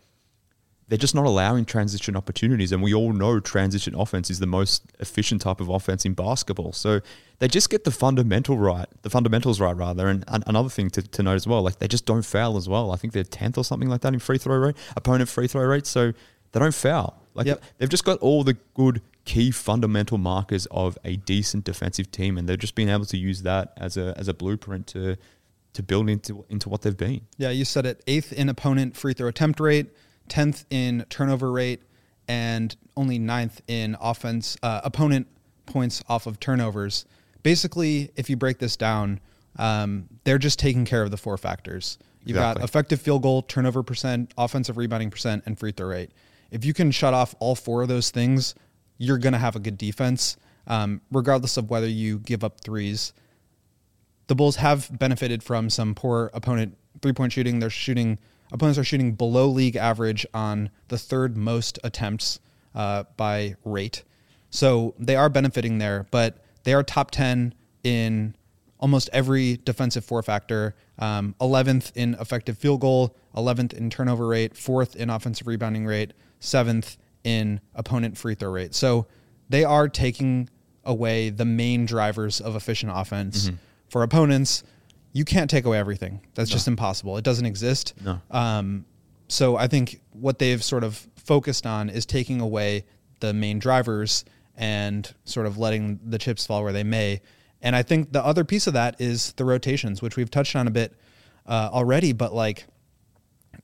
[0.89, 4.85] They're just not allowing transition opportunities, and we all know transition offense is the most
[5.01, 6.73] efficient type of offense in basketball.
[6.73, 7.01] So
[7.41, 10.07] they just get the fundamental right, the fundamentals right rather.
[10.07, 12.69] And an- another thing to, to note as well, like they just don't foul as
[12.69, 12.93] well.
[12.93, 15.65] I think they're tenth or something like that in free throw rate, opponent free throw
[15.65, 15.87] rate.
[15.89, 16.13] So
[16.53, 17.21] they don't foul.
[17.35, 17.63] Like Yep.
[17.79, 22.49] they've just got all the good key fundamental markers of a decent defensive team, and
[22.49, 25.17] they've just been able to use that as a as a blueprint to
[25.73, 27.23] to build into into what they've been.
[27.39, 28.05] Yeah, you said it.
[28.07, 29.89] Eighth in opponent free throw attempt rate,
[30.29, 31.83] tenth in turnover rate,
[32.29, 35.27] and only ninth in offense uh, opponent
[35.67, 37.05] points off of turnovers.
[37.43, 39.21] Basically, if you break this down,
[39.59, 41.99] um, they're just taking care of the four factors.
[42.25, 46.11] You've got effective field goal, turnover percent, offensive rebounding percent, and free throw rate.
[46.51, 48.55] If you can shut off all four of those things,
[48.99, 50.37] you're going to have a good defense,
[50.67, 53.13] um, regardless of whether you give up threes
[54.27, 57.59] the Bulls have benefited from some poor opponent three point shooting.
[57.59, 58.19] They're shooting
[58.53, 62.41] opponents are shooting below league average on the third most attempts
[62.75, 64.03] uh, by rate.
[64.51, 67.55] So they are benefiting there, but they are top 10
[67.85, 68.35] in
[68.79, 74.55] almost every defensive four factor um, 11th in effective field goal, 11th in turnover rate,
[74.55, 78.75] 4th in offensive rebounding rate, 7th in opponent free throw rate.
[78.75, 79.07] So
[79.49, 80.49] they are taking
[80.85, 83.57] away the main drivers of efficient offense Mm-hmm.
[83.89, 84.63] for opponents.
[85.17, 86.21] You can't take away everything.
[86.35, 87.17] That's just impossible.
[87.17, 87.95] It doesn't exist.
[88.05, 88.21] No.
[88.31, 88.85] Um,
[89.29, 92.85] so I think what they've sort of focused on is taking away
[93.21, 94.27] the main drivers
[94.57, 97.23] and sort of letting the chips fall where they may.
[97.63, 100.67] And I think the other piece of that is the rotations, which we've touched on
[100.67, 100.95] a bit
[101.47, 102.13] uh, already.
[102.13, 102.67] But like,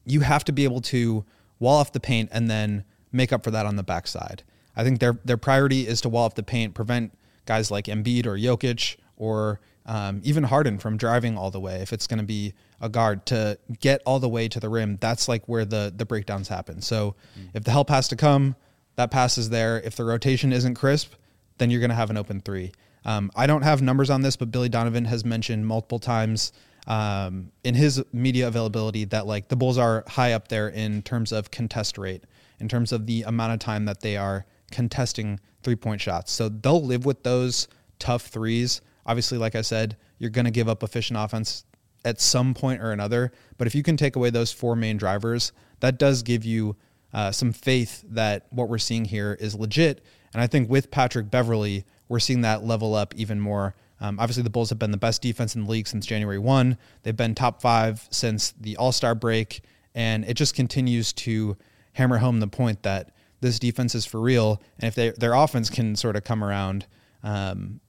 [0.06, 1.22] you have to be able to
[1.58, 4.42] wall off the paint and then make up for that on the backside.
[4.74, 7.12] I think their their priority is to wall off the paint, prevent
[7.44, 11.76] guys like Embiid or Jokic or um, even Harden from driving all the way.
[11.76, 14.98] If it's going to be a guard to get all the way to the rim,
[15.00, 16.82] that's like where the the breakdowns happen.
[16.82, 17.16] So
[17.54, 18.56] if the help has to come,
[18.96, 19.80] that pass is there.
[19.80, 21.14] If the rotation isn't crisp,
[21.58, 22.72] then you're going to have an open three.
[23.04, 26.52] Um, I don't have numbers on this, but Billy Donovan has mentioned multiple times
[26.86, 31.32] um, in his media availability that like the Bulls are high up there in terms
[31.32, 32.24] of contest rate,
[32.60, 36.32] in terms of the amount of time that they are contesting three point shots.
[36.32, 37.68] So they'll live with those
[37.98, 38.80] tough threes.
[39.06, 41.64] Obviously, like I said, you're going to give up efficient offense
[42.04, 43.32] at some point or another.
[43.58, 46.76] But if you can take away those four main drivers, that does give you
[47.12, 50.04] uh, some faith that what we're seeing here is legit.
[50.32, 53.74] And I think with Patrick Beverley, we're seeing that level up even more.
[54.00, 56.76] Um, obviously, the Bulls have been the best defense in the league since January 1.
[57.02, 59.62] They've been top five since the All Star break.
[59.94, 61.56] And it just continues to
[61.92, 63.10] hammer home the point that
[63.40, 64.62] this defense is for real.
[64.78, 66.86] And if they, their offense can sort of come around,
[67.22, 67.80] um,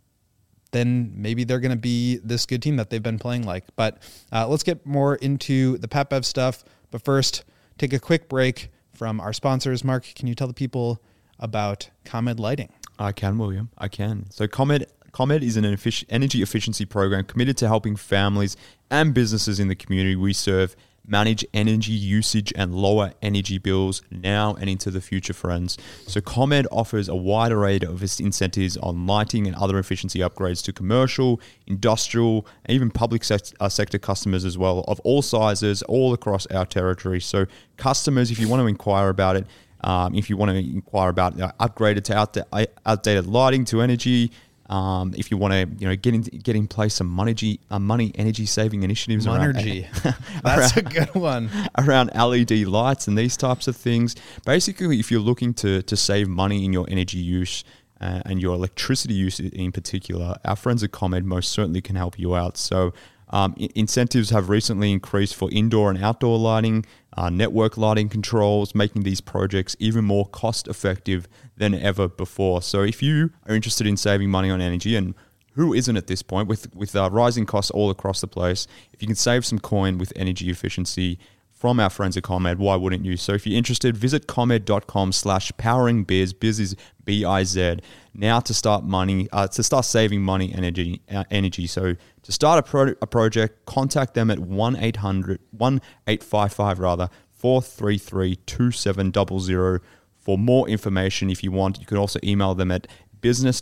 [0.73, 3.63] then maybe they're going to be this good team that they've been playing like.
[3.75, 6.63] But uh, let's get more into the Pat Bev stuff.
[6.91, 7.45] But first,
[7.77, 9.83] take a quick break from our sponsors.
[9.83, 11.01] Mark, can you tell the people
[11.39, 12.69] about ComEd Lighting?
[12.99, 13.69] I can, William.
[13.77, 14.29] I can.
[14.29, 15.65] So ComEd ComEd is an
[16.09, 18.57] energy efficiency program committed to helping families
[18.89, 24.53] and businesses in the community we serve manage energy usage and lower energy bills now
[24.55, 25.77] and into the future, friends.
[26.07, 30.73] So ComEd offers a wide array of incentives on lighting and other efficiency upgrades to
[30.73, 36.13] commercial, industrial, and even public sec- uh, sector customers as well, of all sizes, all
[36.13, 37.19] across our territory.
[37.19, 37.45] So
[37.77, 39.45] customers, if you want to inquire about it,
[39.83, 44.31] um, if you want to inquire about uh, upgraded to outda- outdated lighting to energy,
[44.69, 47.79] um, if you want to, you know, get in get in place some money uh,
[47.79, 49.87] money energy saving initiatives around Monergy.
[50.43, 51.49] That's a good one.
[51.77, 54.15] around LED lights and these types of things.
[54.45, 57.63] Basically, if you're looking to to save money in your energy use
[57.99, 62.17] uh, and your electricity use in particular, our friends at ComEd most certainly can help
[62.17, 62.57] you out.
[62.57, 62.93] So.
[63.29, 66.85] Um, incentives have recently increased for indoor and outdoor lighting,
[67.17, 72.61] uh, network lighting controls, making these projects even more cost effective than ever before.
[72.61, 75.15] So, if you are interested in saving money on energy, and
[75.53, 79.01] who isn't at this point with with uh, rising costs all across the place, if
[79.01, 81.19] you can save some coin with energy efficiency
[81.63, 83.15] from our friends at ComEd, why wouldn't you?
[83.15, 86.35] So if you're interested, visit comed.com slash powering biz.
[86.41, 87.77] Is B-I-Z.
[88.13, 91.65] Now to start money, uh, to start saving money energy, uh, energy.
[91.67, 97.09] So to start a, pro- a project, contact them at 1-800, 1-855 rather,
[97.41, 99.79] 433-2700
[100.19, 101.79] for more information if you want.
[101.79, 102.89] You can also email them at
[103.21, 103.61] business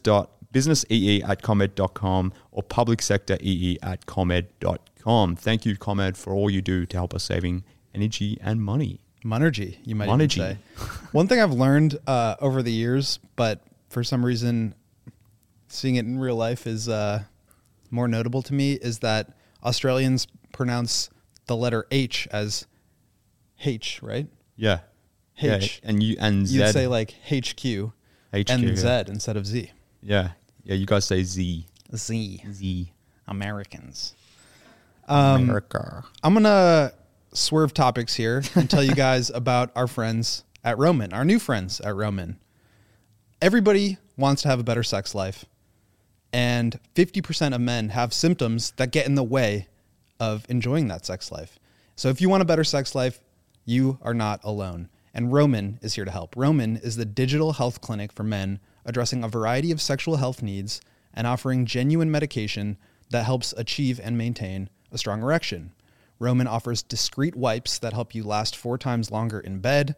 [0.51, 5.35] businessee at comed.com or publicsectoree at comed.com.
[5.35, 8.99] Thank you, ComEd, for all you do to help us saving energy and money.
[9.23, 10.38] Monergy, you might even Monergy.
[10.38, 10.58] say.
[11.12, 14.73] One thing I've learned uh, over the years, but for some reason,
[15.67, 17.23] seeing it in real life is uh,
[17.91, 19.30] more notable to me, is that
[19.63, 21.10] Australians pronounce
[21.45, 22.65] the letter H as
[23.63, 24.27] H, right?
[24.56, 24.80] Yeah.
[25.38, 25.82] H.
[25.84, 26.58] Yeah, and you and Z.
[26.58, 27.91] You'd say like HQ,
[28.34, 28.75] HQ, and yeah.
[28.75, 29.71] Z instead of Z.
[30.01, 30.32] yeah.
[30.63, 31.65] Yeah, you guys say Z.
[31.95, 32.43] Z.
[32.51, 32.93] Z.
[33.27, 34.13] Americans.
[35.08, 36.04] Um, America.
[36.23, 36.91] I'm gonna
[37.33, 41.79] swerve topics here and tell you guys about our friends at Roman, our new friends
[41.81, 42.39] at Roman.
[43.41, 45.45] Everybody wants to have a better sex life,
[46.31, 49.67] and 50% of men have symptoms that get in the way
[50.19, 51.57] of enjoying that sex life.
[51.95, 53.19] So if you want a better sex life,
[53.65, 54.89] you are not alone.
[55.13, 56.35] And Roman is here to help.
[56.37, 60.81] Roman is the digital health clinic for men addressing a variety of sexual health needs
[61.13, 62.77] and offering genuine medication
[63.09, 65.73] that helps achieve and maintain a strong erection.
[66.21, 69.95] Roman offers discreet wipes that help you last four times longer in bed.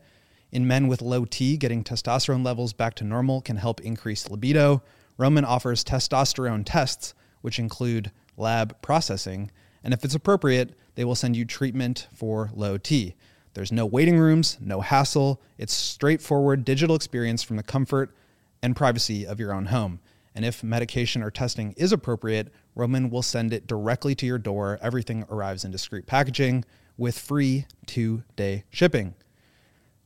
[0.53, 4.81] In men with low T, getting testosterone levels back to normal can help increase libido.
[5.17, 9.51] Roman offers testosterone tests, which include lab processing,
[9.83, 13.15] And if it's appropriate, they will send you treatment for low T.
[13.53, 15.41] There's no waiting rooms, no hassle.
[15.57, 18.15] It's straightforward digital experience from the comfort
[18.61, 19.99] and privacy of your own home.
[20.33, 24.79] And if medication or testing is appropriate, Roman will send it directly to your door.
[24.81, 26.65] Everything arrives in discreet packaging
[26.97, 29.15] with free two day shipping.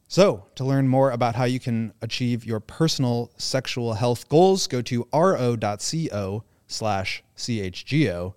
[0.10, 4.82] So, to learn more about how you can achieve your personal sexual health goals, go
[4.84, 8.34] to ro.co slash chgo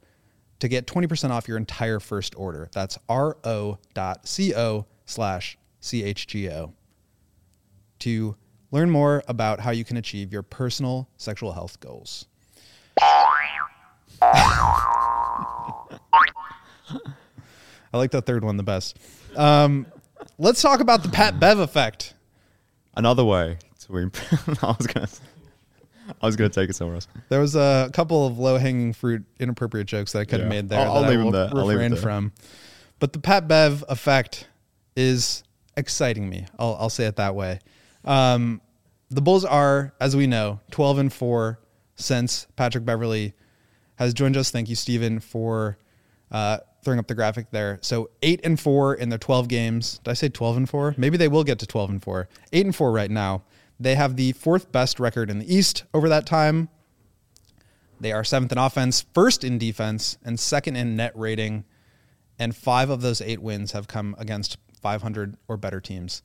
[0.59, 2.69] to get 20% off your entire first order.
[2.73, 6.73] That's ro.co slash chgo
[8.01, 8.37] to
[8.73, 12.27] learn more about how you can achieve your personal sexual health goals.
[14.23, 15.59] I
[17.93, 18.99] like the third one the best.
[19.37, 19.87] Um,
[20.39, 22.15] let's talk about the Pat Bev effect.
[22.97, 24.17] Another way to imp-
[24.63, 25.09] I was gonna
[26.23, 27.09] I was gonna take it somewhere else.
[27.29, 30.63] There was a couple of low hanging fruit, inappropriate jokes that I could have Yeah.
[30.63, 31.49] made there I'll- I'll leave I them will there.
[31.51, 32.01] I'll leave refrain there.
[32.03, 32.33] from.
[32.99, 34.47] But the Pat Bev effect
[34.97, 35.43] is
[35.77, 36.47] exciting me.
[36.59, 37.61] I'll, I'll say it that way.
[38.05, 38.61] Um,
[39.11, 41.59] the Bulls are, as we know, 12 and 4
[41.97, 43.33] since Patrick Beverley
[44.01, 44.51] has joined us.
[44.51, 45.79] Thank you, Stephen, for
[46.31, 47.79] uh, throwing up the graphic there.
[47.83, 49.99] So 8 and 4 in their 12 games.
[50.03, 50.95] Did I say 12 and 4?
[50.97, 52.29] Maybe they will get to 12 and 4.
[52.53, 53.43] 8 and 4 right now.
[53.79, 56.69] They have the fourth best record in the East over that time.
[58.01, 61.65] They are seventh in offense, first in defense, and second in net rating.
[62.39, 66.23] And five of those eight wins have come against 500 or better teams.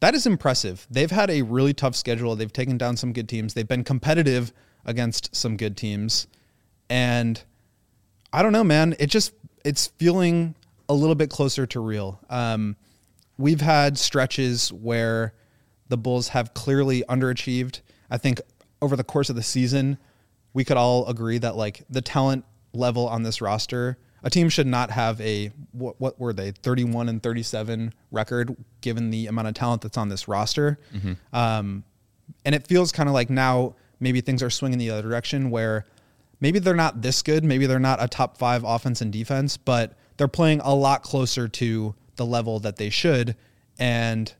[0.00, 0.86] That is impressive.
[0.90, 2.34] They've had a really tough schedule.
[2.36, 3.52] They've taken down some good teams.
[3.52, 4.52] They've been competitive
[4.86, 6.26] against some good teams.
[6.90, 7.42] And
[8.32, 8.94] I don't know, man.
[8.98, 9.32] It just
[9.64, 10.54] it's feeling
[10.88, 12.20] a little bit closer to real.
[12.28, 12.76] Um,
[13.38, 15.32] we've had stretches where
[15.88, 17.80] the Bulls have clearly underachieved.
[18.10, 18.40] I think
[18.82, 19.98] over the course of the season,
[20.52, 24.66] we could all agree that like the talent level on this roster, a team should
[24.66, 29.54] not have a what, what were they 31 and 37 record given the amount of
[29.54, 30.78] talent that's on this roster.
[31.32, 31.84] Um,
[32.44, 35.86] and it feels kind of like now maybe things are swinging the other direction where
[36.40, 39.94] maybe they're not this good, maybe they're not a top five offense and defense, but
[40.16, 43.36] they're playing a lot closer to the level that they should.
[43.78, 44.32] And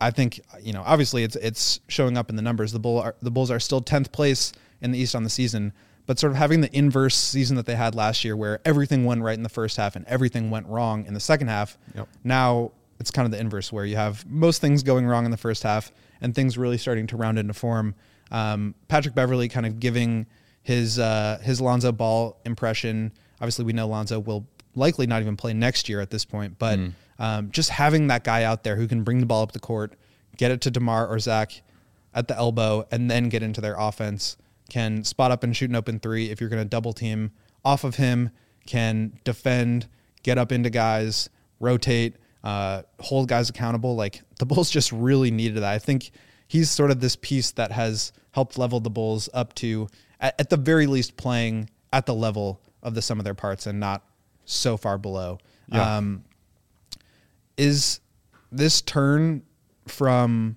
[0.00, 2.72] I think you know obviously it's it's showing up in the numbers.
[2.72, 5.72] The bull are, the Bulls are still tenth place in the East on the season,
[6.06, 9.22] but sort of having the inverse season that they had last year, where everything went
[9.22, 11.78] right in the first half and everything went wrong in the second half.
[11.94, 12.08] Yep.
[12.24, 15.36] Now it's kind of the inverse, where you have most things going wrong in the
[15.36, 17.94] first half and things really starting to round into form.
[18.30, 20.26] Um, Patrick Beverly kind of giving
[20.64, 23.12] his uh, his Lonzo Ball impression.
[23.40, 26.78] Obviously, we know Lonzo will likely not even play next year at this point, but
[27.20, 29.92] um, just having that guy out there who can bring the ball up the court,
[30.36, 31.62] get it to DeMar or Zach
[32.12, 34.36] at the elbow, and then get into their offense,
[34.68, 37.30] can spot up and shoot an open three if you're going to double team
[37.64, 38.30] off of him,
[38.66, 39.86] can defend,
[40.22, 41.28] get up into guys,
[41.60, 43.94] rotate, uh, hold guys accountable.
[43.94, 45.72] Like the Bulls just really needed that.
[45.72, 46.10] I think
[46.48, 49.88] he's sort of this piece that has helped level the Bulls up to,
[50.20, 53.66] at, at the very least, playing at the level of the sum of their parts
[53.66, 54.04] and not
[54.44, 55.38] so far below.
[55.68, 55.96] Yeah.
[55.96, 56.24] Um,
[57.56, 58.00] is
[58.50, 59.42] this turn
[59.86, 60.56] from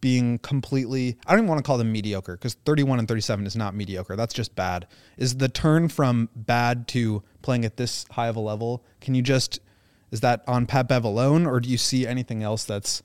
[0.00, 3.56] being completely I don't even want to call them mediocre because 31 and 37 is
[3.56, 4.16] not mediocre.
[4.16, 4.86] That's just bad.
[5.16, 8.84] Is the turn from bad to playing at this high of a level?
[9.00, 9.60] Can you just
[10.10, 13.02] is that on Pat Bev alone or do you see anything else that's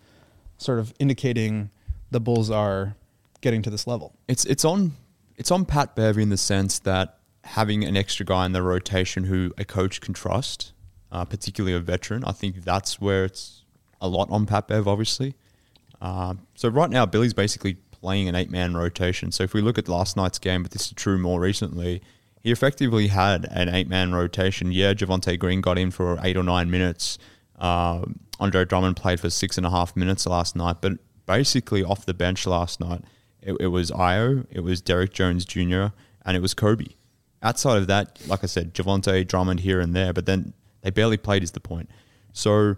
[0.57, 1.69] sort of indicating
[2.11, 2.95] the Bulls are
[3.39, 4.13] getting to this level?
[4.27, 4.91] It's it's on
[5.39, 9.23] it's on Pat Bev in the sense that having an extra guy in the rotation
[9.23, 10.73] who a coach can trust,
[11.13, 13.63] uh, particularly a veteran, I think that's where it's
[14.01, 15.35] a lot on Pat Bev, obviously.
[16.01, 19.31] Uh, so right now, Billy's basically playing an eight-man rotation.
[19.31, 22.01] So if we look at last night's game, but this is true more recently,
[22.41, 24.73] he effectively had an eight-man rotation.
[24.73, 27.17] Yeah, Javonte Green got in for eight or nine minutes.
[27.57, 28.03] Uh,
[28.41, 30.93] Andre Drummond played for six and a half minutes last night, but
[31.25, 33.03] basically off the bench last night,
[33.41, 35.87] it, it was Ayo, it was Derrick Jones Jr.,
[36.25, 36.95] and it was Coby.
[37.41, 41.17] Outside of that, like I said, Javonte Drummond here and there, but then they barely
[41.17, 41.89] played is the point.
[42.33, 42.75] So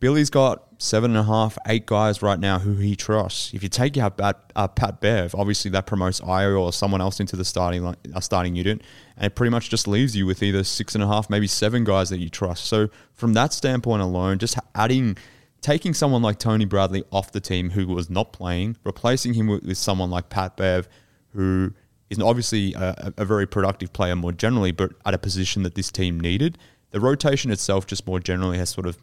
[0.00, 3.54] Billy's got seven and a half, eight guys right now who he trusts.
[3.54, 7.18] If you take out Pat, uh, Pat Bev, obviously that promotes Ayo or someone else
[7.18, 8.82] into the starting li- uh, starting unit,
[9.16, 11.84] and it pretty much just leaves you with either six and a half, maybe seven
[11.84, 12.64] guys that you trust.
[12.66, 15.16] So from that standpoint alone, just adding,
[15.66, 19.64] taking someone like Tony Bradley off the team who was not playing, replacing him with,
[19.64, 20.88] with someone like Pat Bev,
[21.30, 21.72] who
[22.08, 25.90] is obviously a, a very productive player more generally, but at a position that this
[25.90, 26.56] team needed.
[26.92, 28.96] The rotation itself, just more generally, has sort of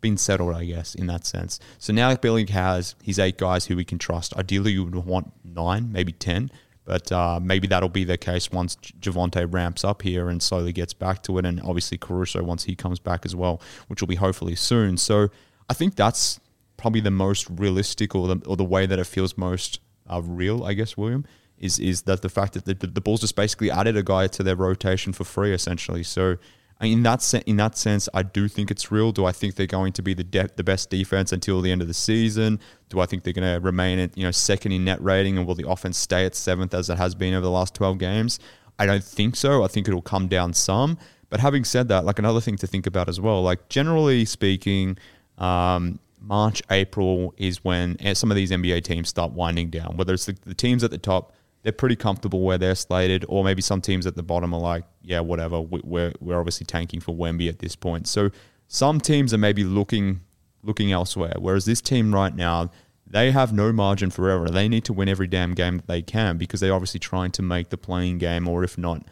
[0.00, 1.60] been settled, I guess, in that sense.
[1.78, 4.34] So now Billy has his eight guys who we can trust.
[4.38, 6.50] Ideally, you would want nine, maybe ten,
[6.84, 10.92] But uh, maybe that'll be the case once Javonte ramps up here and slowly gets
[10.92, 14.16] back to it, and obviously Caruso once he comes back as well, which will be
[14.16, 14.96] hopefully soon.
[14.96, 15.28] So
[15.68, 16.40] I think that's
[16.76, 20.64] probably the most realistic or the, or the way that it feels most uh, real,
[20.64, 21.24] I guess, William,
[21.58, 24.42] is is that the fact that the, the Bulls just basically added a guy to
[24.42, 26.02] their rotation for free, essentially.
[26.02, 26.36] So
[26.80, 29.12] in that se- in that sense, I do think it's real.
[29.12, 31.80] Do I think they're going to be the de- the best defense until the end
[31.80, 32.60] of the season?
[32.88, 35.46] Do I think they're going to remain at you know second in net rating, and
[35.46, 38.38] will the offense stay at seventh as it has been over the last twelve games?
[38.78, 39.62] I don't think so.
[39.62, 40.98] I think it'll come down some.
[41.30, 44.98] But having said that, like another thing to think about as well, like generally speaking,
[45.38, 49.96] um, March, April is when eh, some of these NBA teams start winding down.
[49.96, 51.32] Whether it's the, the teams at the top
[51.64, 54.84] they're pretty comfortable where they're slated, or maybe some teams at the bottom are like,
[55.02, 55.60] yeah, whatever.
[55.60, 58.06] We're we're obviously tanking for Wemby at this point.
[58.06, 58.30] So
[58.68, 60.20] some teams are maybe looking
[60.62, 61.34] looking elsewhere.
[61.38, 62.70] Whereas this team right now,
[63.06, 64.48] they have no margin for error.
[64.48, 67.42] They need to win every damn game that they can because they're obviously trying to
[67.42, 69.02] make the play-in game, or if not,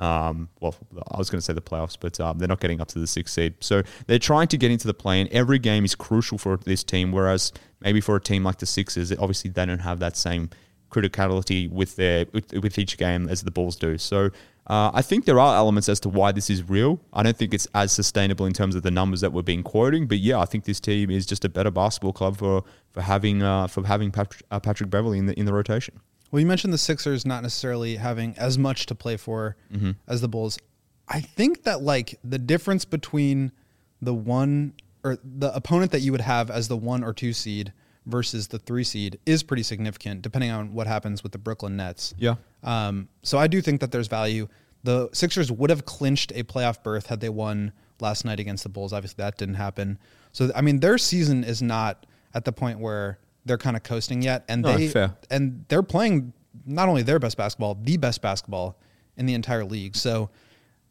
[0.00, 0.74] um, well,
[1.10, 3.06] I was going to say the playoffs, but um, they're not getting up to the
[3.06, 3.54] sixth seed.
[3.60, 6.82] So they're trying to get into the play, and every game is crucial for this
[6.82, 7.12] team.
[7.12, 10.50] Whereas maybe for a team like the Sixers, obviously they don't have that same
[10.90, 13.98] criticality with their with, each game as the Bulls do.
[13.98, 14.30] So
[14.66, 17.00] uh, I think there are elements as to why this is real.
[17.12, 20.06] I don't think it's as sustainable in terms of the numbers that we're being quoting,
[20.06, 23.42] but yeah, I think this team is just a better basketball club for for having
[23.42, 26.00] uh, for having Patrick, uh, Patrick Beverley in the in the rotation.
[26.30, 29.92] Well, you mentioned the Sixers not necessarily having as much to play for mm-hmm.
[30.08, 30.58] as the Bulls.
[31.08, 33.52] I think that like the difference between
[34.00, 37.72] the one or the opponent that you would have as the one or two seed
[38.06, 42.14] versus the three seed is pretty significant, depending on what happens with the Brooklyn Nets.
[42.18, 42.36] Yeah.
[42.62, 44.48] Um, so I do think that there's value.
[44.82, 48.68] The Sixers would have clinched a playoff berth had they won last night against the
[48.68, 48.92] Bulls.
[48.92, 49.98] Obviously, that didn't happen.
[50.32, 54.22] So I mean, their season is not at the point where they're kind of coasting
[54.22, 55.16] yet, and they fair.
[55.30, 56.32] and they're playing
[56.66, 58.78] not only their best basketball, the best basketball
[59.16, 59.96] in the entire league.
[59.96, 60.30] So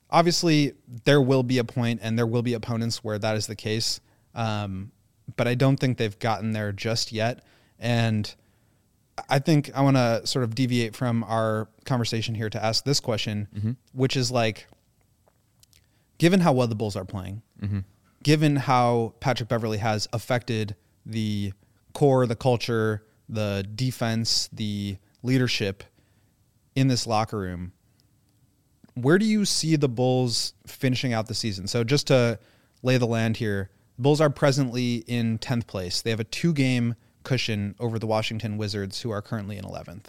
[0.10, 0.74] obviously,
[1.06, 4.00] there will be a point, and there will be opponents where that is the case.
[4.36, 4.92] Um,
[5.36, 7.44] but I don't think they've gotten there just yet.
[7.80, 8.34] And
[9.30, 13.00] I think I want to sort of deviate from our conversation here to ask this
[13.00, 13.72] question, mm-hmm.
[13.94, 14.68] which is like,
[16.18, 17.80] given how well the Bulls are playing, mm-hmm.
[18.24, 21.54] given how Patrick Beverley has affected the
[21.94, 25.84] core, the culture, the defense, the leadership
[26.76, 27.74] in this locker room,
[28.96, 31.68] where do you see the Bulls finishing out the season?
[31.68, 32.40] So just to
[32.82, 36.02] lay the land here, the Bulls are presently in 10th place.
[36.02, 40.06] They have a two game cushion over the Washington Wizards, who are currently in 11th.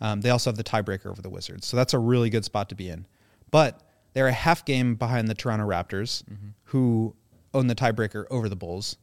[0.00, 1.66] Um, they also have the tiebreaker over the Wizards.
[1.66, 3.06] So that's a really good spot to be in.
[3.50, 6.48] But they're a half game behind the Toronto Raptors, mm-hmm.
[6.64, 7.14] who
[7.54, 8.96] own the tiebreaker over the Bulls.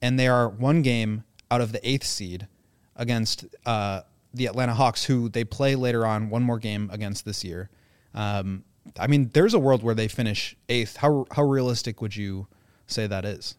[0.00, 2.46] And they are one game out of the eighth seed
[2.96, 4.02] against uh,
[4.34, 7.70] the Atlanta Hawks, who they play later on, one more game against this year.
[8.14, 8.64] Um,
[8.98, 10.96] I mean, there's a world where they finish eighth.
[10.96, 12.46] How, how realistic would you
[12.86, 13.56] say that is?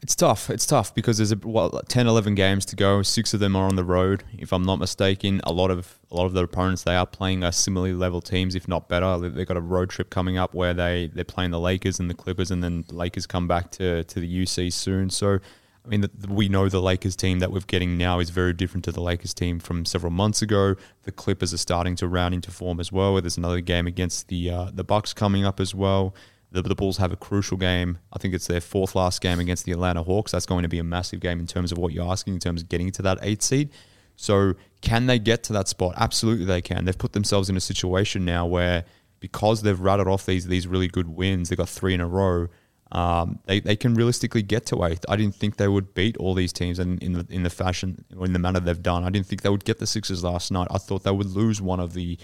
[0.00, 0.48] It's tough.
[0.48, 3.02] It's tough because there's a, what 10, 11 games to go.
[3.02, 5.40] Six of them are on the road, if I'm not mistaken.
[5.44, 8.54] A lot of a lot of the opponents they are playing are similarly level teams,
[8.54, 9.18] if not better.
[9.18, 12.14] They've got a road trip coming up where they they're playing the Lakers and the
[12.14, 15.10] Clippers, and then the Lakers come back to to the UC soon.
[15.10, 15.40] So.
[15.84, 18.84] I mean, the, we know the Lakers team that we're getting now is very different
[18.84, 20.76] to the Lakers team from several months ago.
[21.02, 23.20] The Clippers are starting to round into form as well.
[23.20, 26.14] There's another game against the uh, the Bucks coming up as well.
[26.52, 27.98] The, the Bulls have a crucial game.
[28.12, 30.32] I think it's their fourth last game against the Atlanta Hawks.
[30.32, 32.62] That's going to be a massive game in terms of what you're asking, in terms
[32.62, 33.70] of getting to that eight seed.
[34.14, 35.94] So, can they get to that spot?
[35.96, 36.84] Absolutely, they can.
[36.84, 38.84] They've put themselves in a situation now where,
[39.18, 42.48] because they've rattled off these these really good wins, they've got three in a row.
[42.92, 45.06] Um, they, they can realistically get to eighth.
[45.08, 48.04] I didn't think they would beat all these teams in, in the in the fashion
[48.16, 49.04] or in the manner they've done.
[49.04, 50.68] I didn't think they would get the Sixers last night.
[50.70, 52.18] I thought they would lose one of the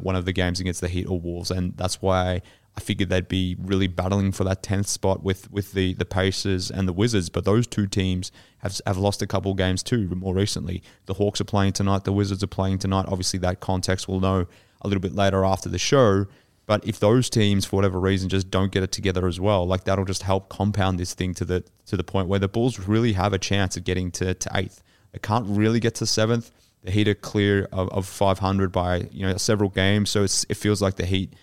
[0.00, 2.42] one of the games against the Heat or Wolves, and that's why
[2.76, 6.70] I figured they'd be really battling for that tenth spot with with the the Pacers
[6.70, 7.30] and the Wizards.
[7.30, 10.08] But those two teams have have lost a couple games too.
[10.14, 12.04] More recently, the Hawks are playing tonight.
[12.04, 13.06] The Wizards are playing tonight.
[13.08, 14.46] Obviously, that context we'll know
[14.82, 16.26] a little bit later after the show.
[16.66, 19.84] But if those teams, for whatever reason, just don't get it together as well, like
[19.84, 23.14] that'll just help compound this thing to the to the point where the Bulls really
[23.14, 24.82] have a chance of getting to, to eighth.
[25.12, 26.50] They can't really get to seventh.
[26.84, 30.80] The Heat are clear of, of 500 by you know several games, so it feels
[30.80, 31.34] like the Heat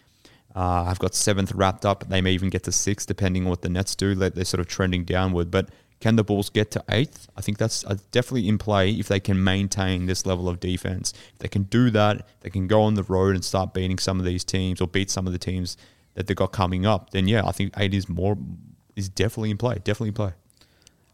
[0.56, 2.08] uh, I've got seventh wrapped up.
[2.10, 4.16] They may even get to sixth, depending on what the Nets do.
[4.16, 5.52] They're, sort of trending downward.
[5.52, 7.28] But can the Bulls get to eighth?
[7.36, 11.14] I think that's uh, definitely in play if they can maintain this level of defense.
[11.34, 14.20] If they can do that, they can go on the road and start beating some
[14.20, 15.76] of these teams or beat some of the teams
[16.14, 17.10] that they've got coming up.
[17.10, 18.38] Then yeah, I think eight is more
[18.96, 19.76] is definitely in play.
[19.76, 20.34] Definitely in play.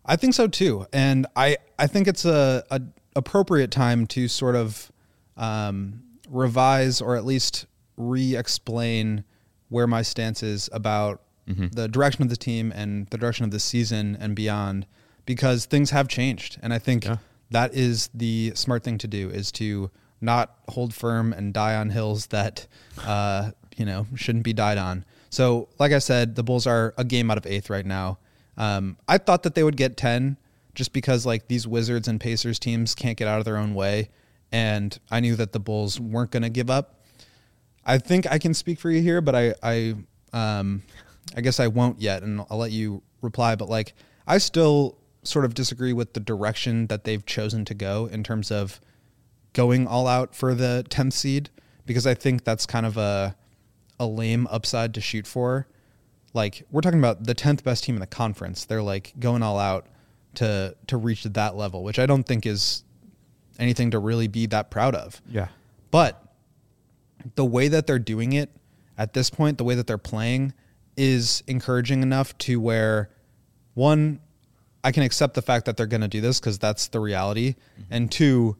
[0.05, 2.81] I think so too, and I I think it's a, a
[3.15, 4.91] appropriate time to sort of
[5.35, 7.65] um, revise or at least
[7.97, 9.23] re-explain
[9.69, 13.59] where my stance is about the direction of the team and the direction of the
[13.59, 14.85] season and beyond,
[15.25, 17.17] because things have changed, and I think Yeah.
[17.51, 19.91] that is the smart thing to do is to
[20.21, 22.65] not hold firm and die on hills that
[23.05, 25.05] uh, you know shouldn't be died on.
[25.29, 28.17] So, like I said, the Bulls are a game out of eighth right now.
[28.57, 30.37] Um, I thought that they would get ten,
[30.73, 34.09] just because like these Wizards and Pacers teams can't get out of their own way,
[34.51, 37.01] and I knew that the Bulls weren't going to give up.
[37.85, 39.95] I think I can speak for you here, but I I
[40.33, 40.81] um
[41.35, 43.55] I guess I won't yet, and I'll let you reply.
[43.55, 43.93] But like,
[44.27, 48.51] I still sort of disagree with the direction that they've chosen to go in terms
[48.51, 48.79] of
[49.53, 51.49] going all out for the tenth seed,
[51.85, 53.35] because I think that's kind of a
[53.99, 55.67] a lame upside to shoot for.
[56.33, 58.65] Like we're talking about the tenth best team in the conference.
[58.65, 59.87] They're like going all out
[60.35, 62.83] to to reach that level, which I don't think is
[63.57, 65.21] anything to really be that proud of.
[65.29, 65.47] Yeah.
[65.91, 66.21] But
[67.35, 68.49] the way that they're doing it
[68.97, 70.53] at this point, the way that they're playing
[70.97, 73.09] is encouraging enough to where
[73.73, 74.19] one,
[74.83, 77.55] I can accept the fact that they're going to do this because that's the reality.
[77.89, 78.57] And two,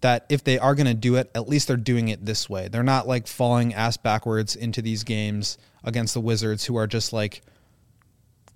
[0.00, 2.68] that if they are going to do it, at least they're doing it this way.
[2.68, 7.12] They're not like falling ass backwards into these games against the Wizards who are just
[7.12, 7.42] like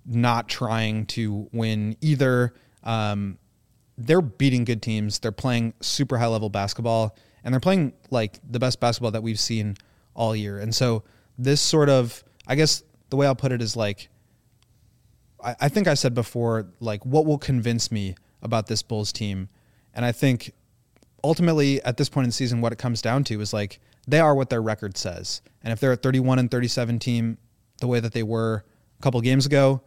[0.05, 2.53] not trying to win either.
[2.83, 3.37] Um,
[3.97, 5.19] they're beating good teams.
[5.19, 9.39] They're playing super high level basketball, and they're playing like the best basketball that we've
[9.39, 9.77] seen
[10.13, 10.59] all year.
[10.59, 11.03] And so
[11.37, 14.09] this sort of, I guess the way I'll put it is like,
[15.43, 19.49] I, I think I said before, like what will convince me about this Bulls team,
[19.93, 20.53] and I think
[21.23, 24.19] ultimately at this point in the season, what it comes down to is like they
[24.19, 27.37] are what their record says, and if they're a 31 and 37 team,
[27.79, 28.63] the way that they were
[28.99, 29.81] a couple games ago,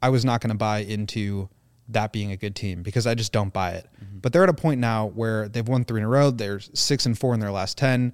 [0.00, 1.48] I was not going to buy into
[1.88, 3.86] that being a good team because I just don't buy it.
[4.02, 4.18] Mm-hmm.
[4.18, 6.30] But they're at a point now where they've won three in a row.
[6.30, 8.12] They're six and four in their last 10,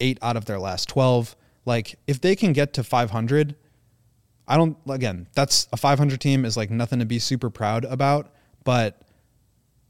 [0.00, 1.36] eight out of their last 12.
[1.66, 3.56] Like, if they can get to 500,
[4.46, 8.32] I don't, again, that's a 500 team is like nothing to be super proud about,
[8.62, 9.00] but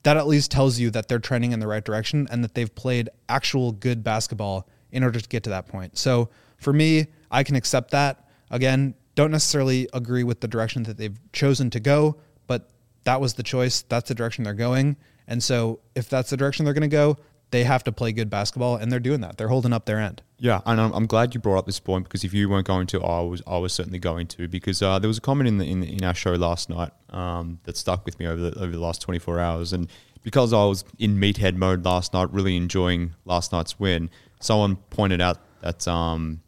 [0.05, 2.73] that at least tells you that they're trending in the right direction and that they've
[2.75, 5.99] played actual good basketball in order to get to that point.
[5.99, 6.29] So
[6.59, 8.29] for me, I can accept that.
[8.51, 12.71] Again, don't necessarily agree with the direction that they've chosen to go, but
[13.05, 13.83] that was the choice.
[13.83, 14.97] That's the direction they're going.
[15.27, 17.17] And so if that's the direction they're going to go,
[17.51, 19.37] they have to play good basketball, and they're doing that.
[19.37, 20.23] They're holding up their end.
[20.45, 22.87] Yeah, and I'm, I'm glad you brought up this point because if you weren't going
[22.89, 25.57] to, I was I was certainly going to because uh, there was a comment in
[25.57, 28.71] the in, in our show last night um, that stuck with me over the over
[28.71, 29.89] the last 24 hours, and
[30.23, 35.23] because I was in meathead mode last night, really enjoying last night's win, someone pointed
[35.23, 36.43] out that um,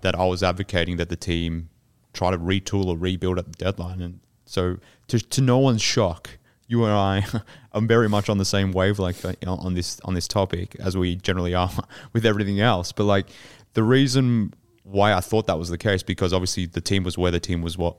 [0.00, 1.68] that I was advocating that the team
[2.14, 6.38] try to retool or rebuild at the deadline, and so to to no one's shock,
[6.72, 7.24] you and I
[7.72, 11.16] are very much on the same wavelength uh, on this on this topic as we
[11.16, 11.70] generally are
[12.12, 12.90] with everything else.
[12.90, 13.26] But like
[13.74, 17.30] the reason why I thought that was the case because obviously the team was where
[17.30, 17.96] the team was what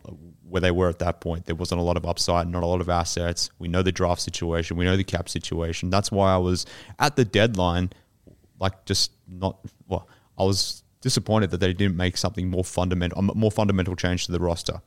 [0.49, 1.45] where they were at that point.
[1.45, 3.49] There wasn't a lot of upside, not a lot of assets.
[3.59, 5.89] We know the draft situation, we know the cap situation.
[5.89, 6.65] That's why I was
[6.99, 7.91] at the deadline,
[8.59, 10.07] like just not well.
[10.38, 14.32] I was disappointed that they didn't make something more fundamental, a more fundamental change to
[14.32, 14.82] the roster.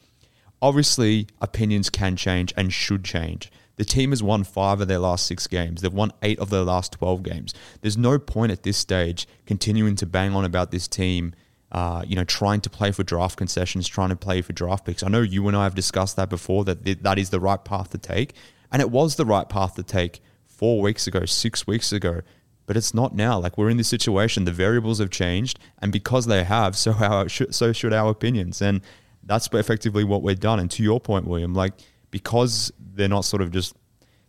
[0.61, 3.53] Obviously, opinions can change and should change.
[3.77, 5.83] The team has won five of their last six games.
[5.83, 7.55] They've won eight of their last 12 games.
[7.83, 11.35] There's no point at this stage continuing to bang on about this team,
[11.73, 15.03] uh, you know, trying to play for draft concessions, trying to play for draft picks.
[15.03, 17.63] I know you and I have discussed that before, that th- that is the right
[17.63, 18.35] path to take.
[18.73, 22.23] And it was the right path to take four weeks ago, six weeks ago.
[22.65, 23.39] But it's not now.
[23.39, 24.45] Like we're in this situation.
[24.45, 25.59] The variables have changed.
[25.79, 28.63] And because they have, so, our, so should our opinions.
[28.63, 28.81] And
[29.23, 30.61] that's effectively what we've done.
[30.61, 31.75] And to your point, William, like
[32.11, 33.75] because they're not sort of just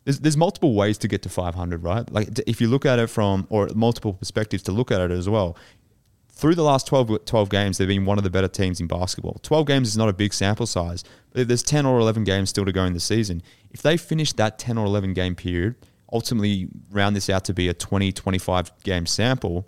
[0.07, 2.09] there's, there's multiple ways to get to 500, right?
[2.09, 5.27] Like if you look at it from or multiple perspectives to look at it as
[5.27, 5.57] well.
[6.29, 9.39] Through the last 12, 12 games, they've been one of the better teams in basketball.
[9.41, 11.03] 12 games is not a big sample size,
[11.33, 13.41] but there's 10 or 11 games still to go in the season.
[13.71, 15.75] If they finish that 10 or 11 game period,
[16.13, 19.67] ultimately round this out to be a 20, 25 game sample,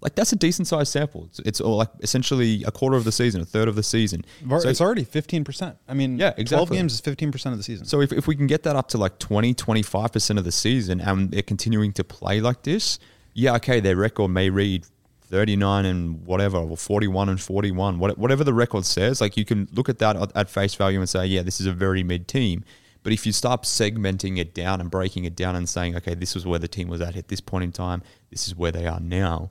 [0.00, 1.24] like that's a decent sized sample.
[1.26, 4.24] It's, it's all like essentially a quarter of the season, a third of the season.
[4.48, 5.76] So- it's already 15%.
[5.88, 6.66] I mean, Yeah, exactly.
[6.66, 7.86] 12 games is 15% of the season.
[7.86, 11.00] So if, if we can get that up to like 20, 25% of the season
[11.00, 12.98] and they're continuing to play like this,
[13.34, 14.84] yeah, okay, their record may read
[15.30, 19.88] 39 and whatever, or 41 and 41, whatever the record says, like you can look
[19.88, 22.64] at that at- at face value and say, yeah, this is a very mid team.
[23.08, 26.34] But if you start segmenting it down and breaking it down and saying, okay, this
[26.34, 28.86] was where the team was at at this point in time, this is where they
[28.86, 29.50] are now,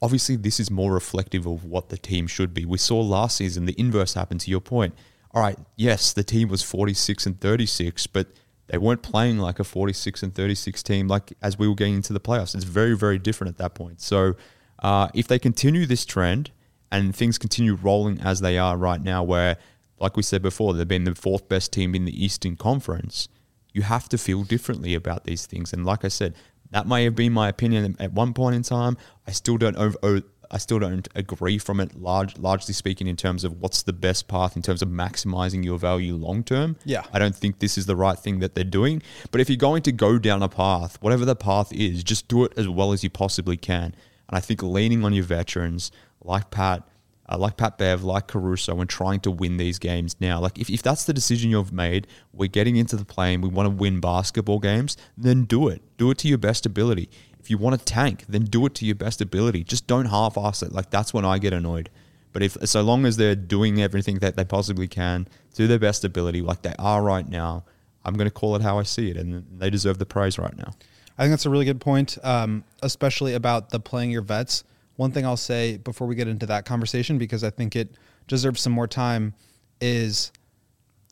[0.00, 2.64] obviously this is more reflective of what the team should be.
[2.64, 4.94] We saw last season the inverse happen to your point.
[5.34, 8.28] All right, yes, the team was 46 and 36, but
[8.68, 12.12] they weren't playing like a 46 and 36 team like as we were getting into
[12.12, 12.54] the playoffs.
[12.54, 14.00] It's very, very different at that point.
[14.00, 14.36] So
[14.78, 16.52] uh, if they continue this trend
[16.92, 19.56] and things continue rolling as they are right now, where,
[19.98, 23.28] like we said before, they've been the fourth best team in the Eastern Conference,
[23.72, 25.72] you have to feel differently about these things.
[25.72, 26.34] And like I said,
[26.70, 28.96] that may have been my opinion at one point in time.
[29.26, 33.44] I still don't over, I still don't agree from it, large, largely speaking, in terms
[33.44, 36.76] of what's the best path in terms of maximizing your value long term.
[36.84, 37.04] Yeah.
[37.12, 39.02] I don't think this is the right thing that they're doing.
[39.30, 42.44] But if you're going to go down a path, whatever the path is, just do
[42.44, 43.94] it as well as you possibly can.
[44.28, 45.90] And I think leaning on your veterans
[46.22, 46.82] like Pat,
[47.28, 50.40] uh, like Pat Bev, like Caruso, and trying to win these games now.
[50.40, 53.48] Like, if, if that's the decision you've made, we're getting into the play and we
[53.48, 55.82] want to win basketball games, then do it.
[55.96, 57.10] Do it to your best ability.
[57.38, 59.64] If you want to tank, then do it to your best ability.
[59.64, 60.72] Just don't half-ass it.
[60.72, 61.90] Like that's when I get annoyed.
[62.32, 66.04] But if so long as they're doing everything that they possibly can to their best
[66.04, 67.64] ability, like they are right now,
[68.04, 70.56] I'm going to call it how I see it, and they deserve the praise right
[70.56, 70.72] now.
[71.16, 74.64] I think that's a really good point, um, especially about the playing your vets.
[74.96, 77.94] One thing I'll say before we get into that conversation, because I think it
[78.26, 79.34] deserves some more time,
[79.80, 80.32] is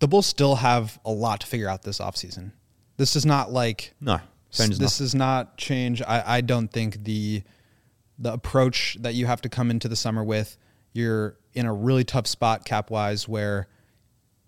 [0.01, 2.53] the Bulls still have a lot to figure out this offseason.
[2.97, 4.21] This is not like No,
[4.79, 6.01] this does not change.
[6.03, 7.43] I, I don't think the
[8.19, 10.57] the approach that you have to come into the summer with,
[10.93, 13.67] you're in a really tough spot cap wise where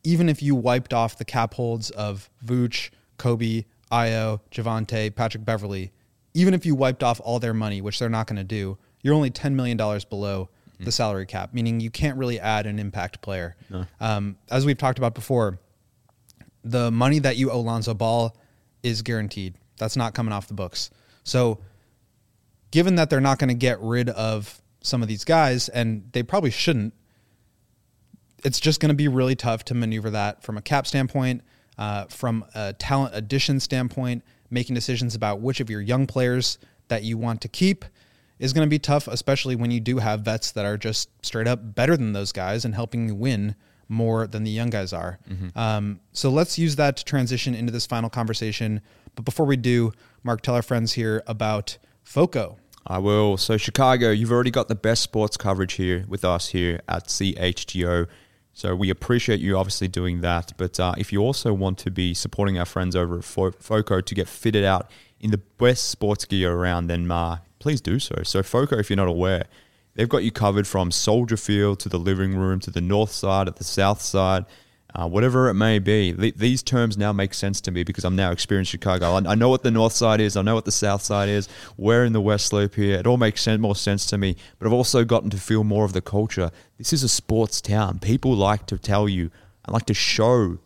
[0.05, 5.93] even if you wiped off the cap holds of Vooch, Coby, Ayo, Javonte, Patrick Beverley,
[6.33, 9.15] even if you wiped off all their money, which they're not going to do, you're
[9.15, 9.77] only $10 million
[10.11, 10.49] below
[10.81, 13.55] the salary cap, meaning you can't really add an impact player.
[14.01, 15.61] Um, as we've talked about before,
[16.65, 18.37] the money that you owe Lonzo Ball
[18.83, 19.55] is guaranteed.
[19.79, 20.91] That's not coming off the books.
[21.23, 21.61] So,
[22.73, 26.25] given that they're not going to get rid of some of these guys, and they
[26.25, 26.93] probably shouldn't,
[28.45, 31.43] it's just going to be really tough to maneuver that from a cap standpoint,
[31.79, 37.05] uh, from a talent addition standpoint, making decisions about which of your young players that
[37.05, 37.85] you want to keep
[38.39, 41.47] is going to be tough, especially when you do have vets that are just straight
[41.47, 43.55] up better than those guys and helping you win
[43.89, 45.19] more than the young guys are.
[45.55, 48.81] Um, so let's use that to transition into this final conversation.
[49.15, 52.59] But before we do, Mark, tell our friends here about FOCO.
[52.87, 53.37] I will.
[53.37, 58.07] So, Chicago, you've already got the best sports coverage here with us here at CHGO.
[58.53, 60.53] So, we appreciate you obviously doing that.
[60.57, 64.01] But uh, if you also want to be supporting our friends over at Fo- FOCO
[64.03, 68.15] to get fitted out in the best sports gear around, then uh, please do so.
[68.23, 69.47] So, FOCO, if you're not aware,
[69.97, 73.49] they've got you covered from Soldier Field to the living room to the north side,
[73.49, 74.45] at the south side.
[74.95, 78.15] Uh, whatever it may be, Th- these terms now make sense to me because I'm
[78.15, 79.15] now experienced Chicago.
[79.15, 81.49] I, I know what the north side is, I know what the south side is.
[81.77, 83.01] We're in the west slope here.
[83.01, 84.37] It all makes sense, more sense to me.
[84.61, 86.53] But I've also gotten to feel more of the culture.
[86.79, 87.99] This is a sports town.
[87.99, 89.33] People like to tell you
[89.65, 90.59] and like to show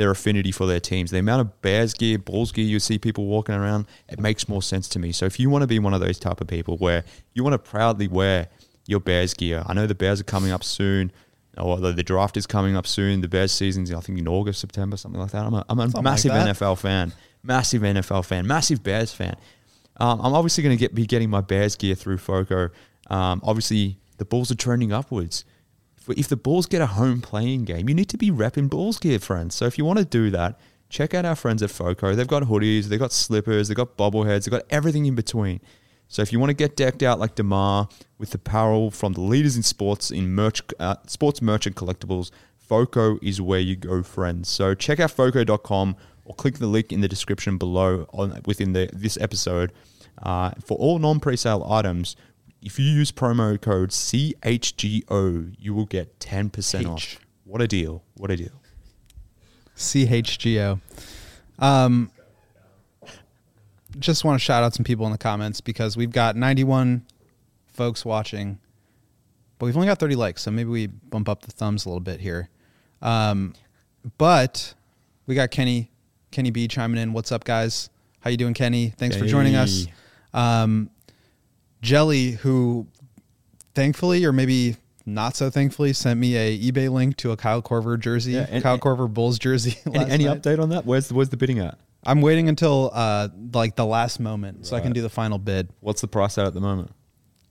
[0.00, 1.10] their affinity for their teams.
[1.10, 4.62] The amount of Bears gear, Bulls gear you see people walking around, it makes more
[4.62, 5.12] sense to me.
[5.12, 7.52] So if you want to be one of those type of people where you want
[7.52, 8.48] to proudly wear
[8.86, 11.12] your Bears gear, I know the Bears are coming up soon.
[11.58, 13.20] Or the the draft is coming up soon.
[13.20, 15.44] The Bears season's, I think, in August, September, something like that.
[15.44, 16.32] I'm a, I'm a Something like massive.
[16.32, 19.36] NFL fan, massive NFL fan, massive Bears fan.
[19.98, 22.70] Um, I'm obviously going to get be getting my Bears gear through Foco.
[23.08, 25.44] Um, obviously, the Bulls are trending upwards.
[26.08, 29.18] If, the Bulls get a home play-in game, you need to be repping Bulls gear,
[29.18, 29.54] friends.
[29.54, 32.14] So if you want to do that, check out our friends at Foco.
[32.14, 35.60] They've got hoodies, they've got slippers, they've got bobbleheads, they've got everything in between.
[36.08, 37.88] So if you want to get decked out like DeMar
[38.18, 43.40] with apparel from the leaders in sports in merch, uh, sports merchant collectibles, Foco is
[43.40, 44.48] where you go, friends.
[44.48, 48.90] So check out foco.com or click the link in the description below on within the
[48.92, 49.72] this episode
[50.22, 52.16] uh, for all non-presale items.
[52.62, 56.86] If you use promo code CHGO, you will get 10% H.
[56.86, 57.20] off.
[57.44, 58.02] What a deal.
[58.16, 58.60] What a deal.
[59.76, 60.80] CHGO.
[61.58, 62.10] Um,
[63.98, 67.04] just want to shout out some people in the comments because we've got 91
[67.66, 68.58] folks watching,
[69.58, 72.00] but we've only got 30 likes, so maybe we bump up the thumbs a little
[72.00, 72.50] bit here.
[73.00, 73.54] Um,
[74.18, 74.74] but
[75.26, 75.90] we got Kenny,
[76.30, 77.12] Kenny B chiming in.
[77.12, 77.88] What's up, guys?
[78.20, 78.90] How you doing, Kenny?
[78.90, 79.86] Thanks for joining us.
[80.34, 80.90] Um,
[81.82, 82.86] Jelly, who
[83.74, 84.76] thankfully or maybe
[85.06, 88.62] not so thankfully sent me a eBay link to a Kyle Korver jersey, Yeah, and-
[88.62, 89.76] Kyle Korver Bulls jersey.
[89.86, 90.42] Any, last any night.
[90.42, 90.84] update on that?
[90.84, 91.78] Where's the, where's the bidding at?
[92.04, 95.68] I'm waiting until uh, like the last moment so I can do the final bid.
[95.80, 96.92] What's the price at at the moment?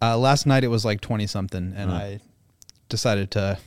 [0.01, 1.95] Uh, last night it was like twenty something, and Huh.
[1.97, 2.19] I
[2.87, 3.59] decided to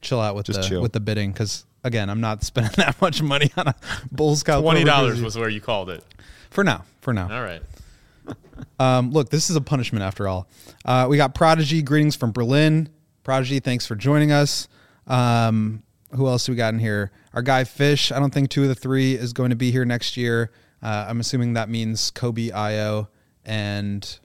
[0.00, 0.80] chill out with Just the chill.
[0.82, 3.74] with the bidding because again I'm not spending that much money on a
[4.10, 6.02] Bulls Kyle Twenty dollars was where you called it.
[6.50, 6.84] for now.
[7.02, 7.24] For now.
[7.30, 7.62] All right.
[8.78, 10.48] Um, look, this is a punishment after all.
[10.84, 11.82] Uh, we got Prodigy.
[11.82, 12.88] Greetings from Berlin.
[13.22, 14.68] Prodigy, thanks for joining us.
[15.06, 15.82] Um,
[16.14, 17.10] who else do we got in here?
[17.32, 18.12] Our guy Fish.
[18.12, 20.50] I don't think two of the three is going to be here next year.
[20.82, 23.08] Uh, I'm assuming that means Coby, Ayo,
[23.44, 24.18] and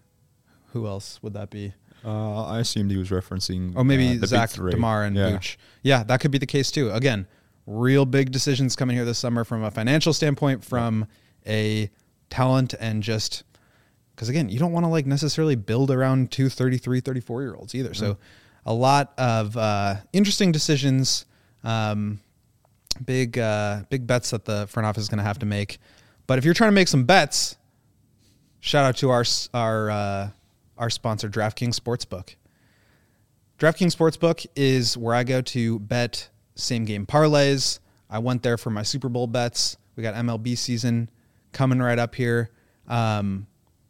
[0.74, 1.74] who else would that be?
[2.04, 3.74] Uh, I assumed he was referencing.
[3.76, 4.52] Oh, maybe uh, the Zach.
[4.52, 5.32] DeMar, and yeah.
[5.32, 5.58] Vooch.
[5.84, 6.90] Yeah, that could be the case too.
[6.92, 7.28] Again,
[7.66, 11.08] real big decisions coming here this summer from a financial standpoint, from
[11.46, 11.90] a
[12.30, 13.44] talent, and just
[14.18, 17.76] because again, you don't want to like necessarily build around two 33, 34 year olds
[17.76, 17.93] either.
[17.93, 18.18] So,
[18.65, 21.26] a lot of uh, interesting decisions,
[21.63, 22.20] um,
[23.05, 25.78] big uh, big bets that the front office is going to have to make.
[26.26, 27.57] But if you're trying to make some bets,
[28.59, 30.30] shout out to our our uh,
[30.80, 32.36] our sponsor, DraftKings Sportsbook.
[33.59, 37.80] DraftKings Sportsbook is where I go to bet same game parlays.
[38.09, 39.78] I went there for my Super Bowl bets.
[39.95, 41.11] We got MLB season
[41.51, 42.49] coming right up here.
[42.88, 43.45] Um,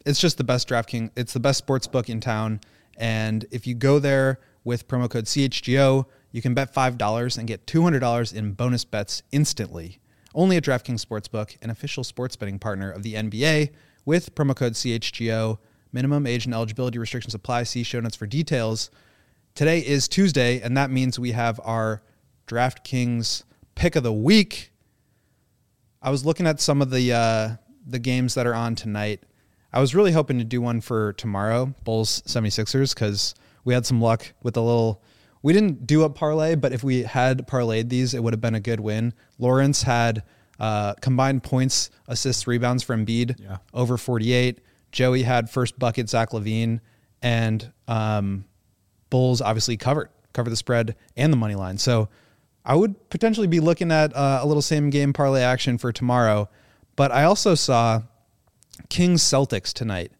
[0.08, 1.12] it's just the best DraftKings.
[1.18, 2.62] It's the best sports book in town.
[2.98, 7.68] And if you go there with promo code CHGO, you can bet $5 and get
[7.68, 10.00] $200 in bonus bets instantly.
[10.34, 13.72] Only at DraftKings Sportsbook, an official sports betting partner of the NBA,
[14.06, 15.58] with promo code CHGO.
[15.92, 17.64] Minimum age and eligibility restrictions apply.
[17.64, 18.90] See show notes for details.
[19.56, 22.02] Today is Tuesday, and that means we have our
[22.48, 23.44] DraftKings
[23.76, 24.72] pick of the week.
[26.02, 27.50] I was looking at some of the uh,
[27.86, 29.24] the games that are on tonight.
[29.74, 34.02] I was really hoping to do one for tomorrow, Bulls 76ers, because we had some
[34.02, 35.02] luck with a little.
[35.44, 38.56] We didn't do a parlay, but if we had parlayed these, it would have been
[38.56, 39.14] a good win.
[39.38, 40.24] Lawrence had
[40.60, 43.58] uh, combined points, assists, rebounds from Embiid Yeah.
[43.74, 44.60] over 48.
[44.92, 46.80] Joey had first bucket, Zach LaVine,
[47.22, 48.46] and um,
[49.10, 51.78] Bulls obviously covered cover the spread and the money line.
[51.78, 52.10] So
[52.64, 56.48] I would potentially be looking at uh, a little same game parlay action for tomorrow.
[56.96, 58.04] But I also saw
[58.90, 60.12] Kings Celtics tonight.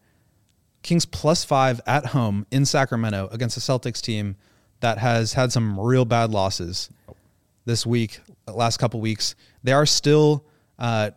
[0.84, 4.36] Kings plus five at home in Sacramento against a Celtics team
[4.80, 6.90] that has had some real bad losses
[7.66, 9.36] this week, last couple weeks.
[9.64, 10.46] They are still,
[10.80, 11.12] uh,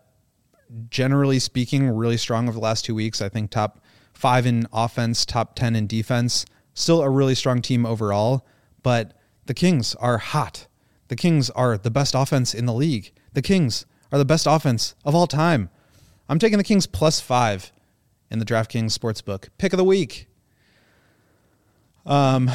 [0.88, 3.20] generally speaking, really strong over the last two weeks.
[3.22, 3.80] I think top
[4.12, 6.44] five in offense, top 10 in defense.
[6.74, 8.46] Still a really strong team overall,
[8.82, 9.12] but
[9.46, 10.66] the Kings are hot.
[11.08, 13.12] The Kings are the best offense in the league.
[13.32, 15.70] The Kings are the best offense of all time.
[16.30, 17.72] I'm taking the Kings plus five
[18.30, 19.48] in the DraftKings Sportsbook.
[19.58, 20.28] Pick of the week.
[22.06, 22.48] Um,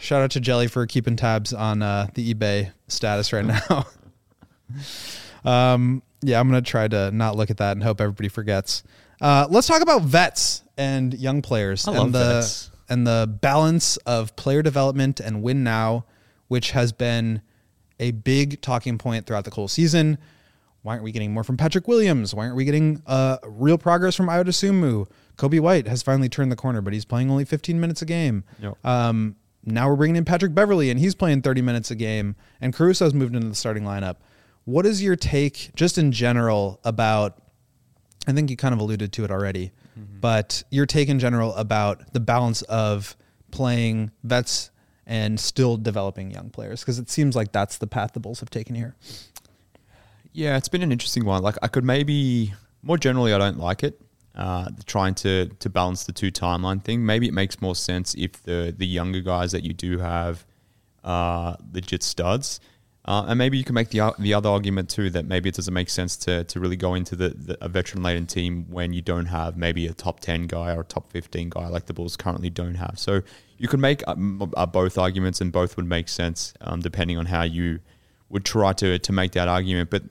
[0.00, 3.86] shout out to Jelly for keeping tabs on uh, the eBay status right now.
[5.44, 8.84] um, yeah, I'm gonna try to not look at that and hope everybody forgets.
[9.20, 12.70] Uh, let's talk about vets and young players I and love the vets.
[12.88, 16.04] and the balance of player development and win now,
[16.46, 17.42] which has been
[17.98, 20.16] a big talking point throughout the whole season.
[20.86, 22.32] Why aren't we getting more from Patrick Williams?
[22.32, 25.08] Why aren't we getting uh, real progress from Ayo Dosunmu?
[25.36, 28.44] Coby White has finally turned the corner, but he's playing only 15 minutes a game.
[28.62, 28.86] Yep.
[28.86, 29.34] Um,
[29.64, 33.14] now we're bringing in Patrick Beverley, and he's playing 30 minutes a game, and Caruso's
[33.14, 34.18] moved into the starting lineup.
[34.64, 37.42] What is your take, just in general, about?
[38.28, 39.72] I think you kind of alluded to it already,
[40.20, 43.16] but your take in general about the balance of
[43.50, 44.70] playing vets
[45.04, 48.50] and still developing young players, because it seems like that's the path the Bulls have
[48.50, 48.94] taken here.
[50.36, 51.42] Yeah, it's been an interesting one.
[51.42, 53.98] Like I could maybe more generally, I don't like it.
[54.34, 57.06] Uh, trying to to balance the two timeline thing.
[57.06, 60.44] Maybe it makes more sense if the the younger guys that you do have
[61.02, 62.60] are legit studs.
[63.06, 65.72] Uh, and maybe you can make the the other argument too that maybe it doesn't
[65.72, 69.00] make sense to to really go into the, the a veteran laden team when you
[69.00, 72.14] don't have maybe a top ten guy or a top fifteen guy like the Bulls
[72.14, 72.98] currently don't have.
[72.98, 73.22] So
[73.56, 77.24] you could make um, uh, both arguments and both would make sense um, depending on
[77.24, 77.80] how you
[78.28, 79.88] would try to to make that argument.
[79.88, 80.02] But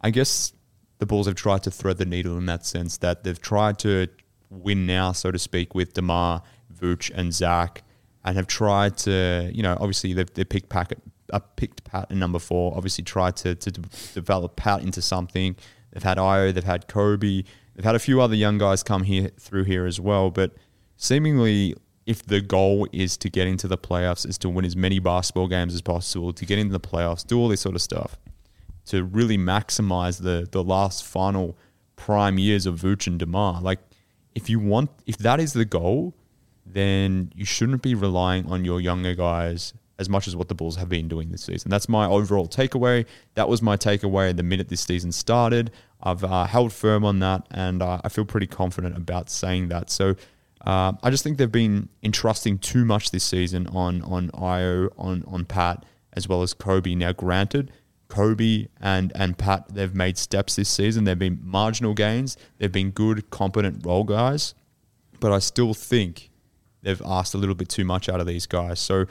[0.00, 0.52] I guess
[0.98, 4.06] the Bulls have tried to thread the needle in that sense that they've tried to
[4.50, 6.42] win now, so to speak, with DeMar,
[6.72, 7.82] Vooch, and Zach,
[8.24, 11.00] and have tried to, you know, obviously they've, they picked Packet,
[11.32, 12.76] uh, picked Pat in number four.
[12.76, 15.56] Obviously, tried to to de- develop Pat into something.
[15.92, 17.44] They've had Ayo, they've had Coby,
[17.74, 20.30] they've had a few other young guys come here through here as well.
[20.30, 20.52] But
[20.96, 24.98] seemingly, if the goal is to get into the playoffs, is to win as many
[24.98, 28.18] basketball games as possible, to get into the playoffs, do all this sort of stuff
[28.86, 31.56] to really maximize the the last final
[31.96, 33.60] prime years of Vooch and DeMar.
[33.60, 33.78] Like,
[34.34, 36.14] if you want, if that is the goal,
[36.64, 40.76] then you shouldn't be relying on your younger guys as much as what the Bulls
[40.76, 41.70] have been doing this season.
[41.70, 43.04] That's my overall takeaway.
[43.34, 45.70] That was my takeaway the minute this season started.
[46.02, 49.90] I've uh, held firm on that, and uh, I feel pretty confident about saying that.
[49.90, 50.16] So.
[50.62, 55.24] Uh, I just think they've been entrusting too much this season on on Ayo, on
[55.26, 56.94] on Pat, as well as Coby.
[56.94, 57.72] Now, granted,
[58.10, 61.04] Coby and and Pat they've made steps this season.
[61.04, 62.36] They've been marginal gains.
[62.58, 64.54] They've been good, competent role guys,
[65.20, 66.30] but I still think
[66.82, 68.80] they've asked a little bit too much out of these guys.
[68.80, 69.06] So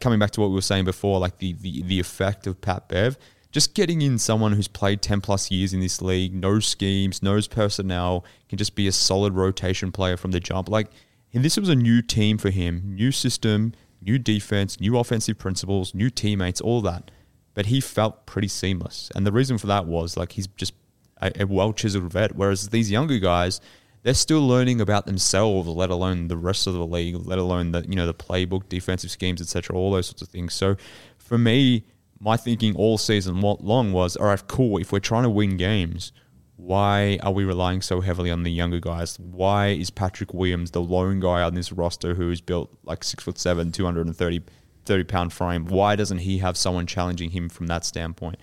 [0.00, 2.88] coming back to what we were saying before, like the the, the effect of Pat
[2.88, 3.18] Bev,
[3.52, 7.46] just getting in someone who's played 10 plus years in this league, knows schemes, knows
[7.46, 10.70] personnel, can just be a solid rotation player from the jump.
[10.70, 10.88] Like,
[11.32, 16.08] this was a new team for him, new system, new defense, new offensive principles, new
[16.10, 17.10] teammates, all that.
[17.54, 19.10] But he felt pretty seamless.
[19.14, 20.74] And the reason for that was like he's just
[21.20, 22.34] a, a well chiseled vet.
[22.34, 23.60] Whereas these younger guys,
[24.02, 27.84] they're still learning about themselves, let alone the rest of the league, let alone the
[27.88, 30.54] you know the playbook, defensive schemes, etc., all those sorts of things.
[30.54, 30.76] So
[31.18, 31.84] for me,
[32.18, 34.78] my thinking all season long was, all right, cool.
[34.78, 36.12] If we're trying to win games,
[36.56, 39.18] why are we relying so heavily on the younger guys?
[39.18, 43.38] Why is Patrick Williams the lone guy on this roster who's built like six foot
[43.38, 44.42] seven, 230
[44.84, 45.66] 30 pound frame?
[45.66, 48.36] Why doesn't he have someone challenging him from that standpoint?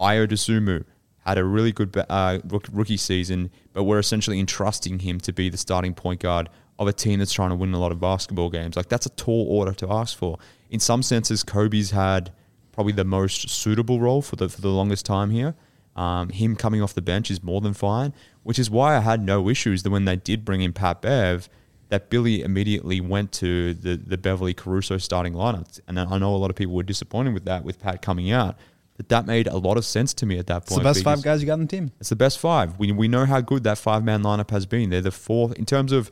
[0.00, 0.84] Ayo Dosunmu
[1.24, 5.56] had a really good uh, rookie season, but we're essentially entrusting him to be the
[5.56, 6.48] starting point guard
[6.78, 8.76] of a team that's trying to win a lot of basketball games.
[8.76, 10.38] Like that's a tall order to ask for.
[10.70, 12.32] In some senses, Coby's had
[12.72, 15.54] probably the most suitable role for the for the longest time here.
[15.94, 19.22] Um, him coming off the bench is more than fine, which is why I had
[19.22, 21.48] no issues that when they did bring in Pat Bev,
[21.92, 26.38] that Billy immediately went to the the Beverley Caruso starting lineup, and I know a
[26.38, 28.56] lot of people were disappointed with that with Pat coming out.
[28.96, 30.70] But that made a lot of sense to me at that point.
[30.70, 31.90] It's the best five guys you got on the team.
[32.00, 32.78] It's the best five.
[32.78, 34.88] We we know how good that five man lineup has been.
[34.88, 36.10] They're the fourth in terms of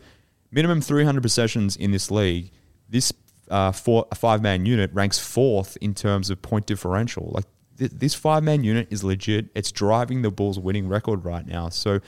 [0.51, 2.51] minimum 300 possessions in this league.
[2.87, 3.11] This
[3.51, 7.31] uh, four, five man unit ranks fourth in terms of point differential.
[7.33, 7.47] Like
[7.79, 9.47] th- this five man unit is legit.
[9.55, 11.71] It's driving the Bulls' winning record right now.
[11.71, 12.01] So,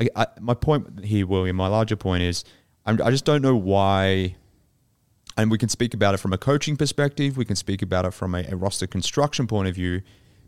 [0.00, 2.44] I, I, my point here, William, my larger point is,
[2.86, 4.36] I'm, I just don't know why.
[5.36, 7.36] And we can speak about it from a coaching perspective.
[7.36, 10.02] We can speak about it from a, a roster construction point of view.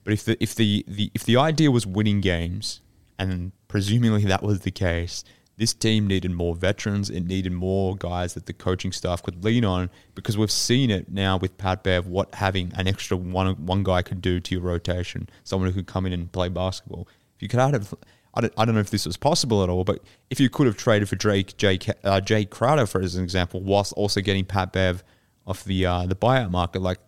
[0.04, 2.80] But if the if the, the if the idea was winning games,
[3.18, 5.24] and presumably that was the case,
[5.56, 7.10] this team needed more veterans.
[7.10, 11.10] It needed more guys that the coaching staff could lean on because we've seen it
[11.10, 14.62] now with Pat Bev what having an extra one one guy could do to your
[14.62, 15.28] rotation.
[15.44, 17.08] Someone who could come in and play basketball.
[17.36, 17.94] If you could have,
[18.34, 20.66] I don't, I don't know if this was possible at all, but if you could
[20.66, 22.20] have traded for Drake Jay, uh,
[22.50, 25.04] Crowder for as an example, whilst also getting Pat Bev
[25.46, 26.98] off the uh, the buyout market, like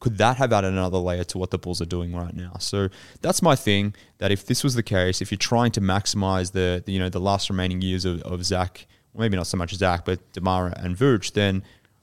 [0.00, 2.56] could that have added another layer to what the Bulls are doing right now?
[2.60, 2.88] So
[3.20, 3.94] that's my thing.
[4.18, 7.08] That if this was the case, if you're trying to maximize the, the you know
[7.08, 10.68] the last remaining years of, of Zach, well, maybe not so much Zach, but DeMar
[10.76, 11.62] and Vooch, then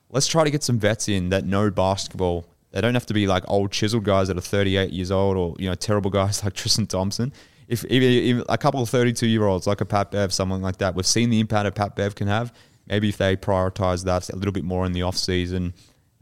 [0.10, 2.46] let's try to get some vets in that know basketball.
[2.72, 5.56] They don't have to be like old chiseled guys that are 38 years old or
[5.58, 7.32] you know terrible guys like Tristan Thompson.
[7.68, 10.96] If even, a couple of 32 year olds like a Pat Bev, someone like that,
[10.96, 12.54] we've seen the impact a Pat Bev can have.
[12.88, 15.74] Maybe if they prioritize that a little bit more in the off season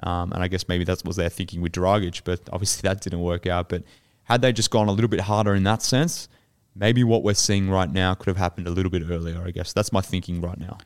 [0.03, 3.21] um, and I guess maybe that was their thinking with Dragic, but obviously that didn't
[3.21, 3.69] work out.
[3.69, 3.83] But
[4.23, 6.27] had they just gone a little bit harder in that sense,
[6.75, 9.41] maybe what we're seeing right now could have happened a little bit earlier.
[9.45, 10.77] I guess that's my thinking right now.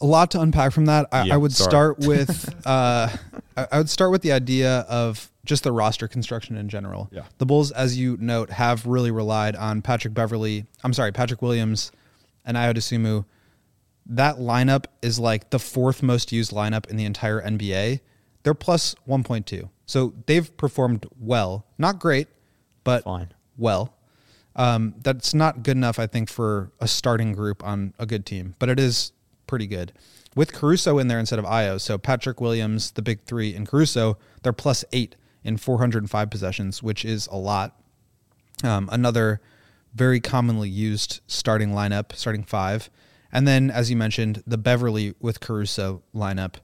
[0.00, 1.08] A lot to unpack from that.
[1.12, 1.70] I, yeah, I would sorry.
[1.70, 3.08] start with uh,
[3.56, 7.08] I would start with the idea of just the roster construction in general.
[7.12, 7.24] Yeah.
[7.38, 10.66] The Bulls, as you note, have really relied on Patrick Beverley.
[10.84, 11.92] I'm sorry, Patrick Williams
[12.44, 13.24] and Ayo Dosunmu.
[14.06, 18.00] That lineup is like the fourth most used lineup in the entire NBA
[18.42, 19.68] they're plus 1.2.
[19.86, 21.66] So they've performed well.
[21.78, 22.28] Not great,
[22.84, 23.32] but Fine.
[23.56, 23.94] well.
[24.56, 28.56] Um, that's not good enough, I think, for a starting group on a good team,
[28.58, 29.12] but it is
[29.50, 29.92] pretty good.
[30.36, 34.16] With Caruso in there instead of Ayo, so Patrick Williams, the big three, and Caruso,
[34.42, 37.76] they're plus eight in 405 possessions, which is a lot.
[38.62, 39.40] Um, another
[39.92, 42.90] very commonly used starting lineup, starting five.
[43.32, 46.54] And then, as you mentioned, the Beverley with Caruso lineup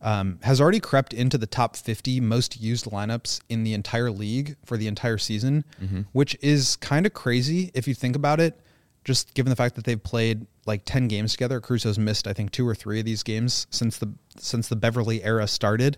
[0.00, 4.54] um, has already crept into the top 50 most used lineups in the entire league
[4.64, 6.02] for the entire season, mm-hmm.
[6.12, 8.60] which is kind of crazy if you think about it.
[9.08, 12.52] Just given the fact that they've played like 10 games together, Caruso's missed I think
[12.52, 15.96] two or three of these games since the since the Beverley era started.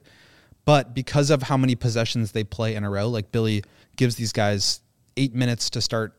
[0.64, 3.64] But because of how many possessions they play in a row, like Billy
[3.96, 4.80] gives these guys
[5.16, 6.14] eight minutes to start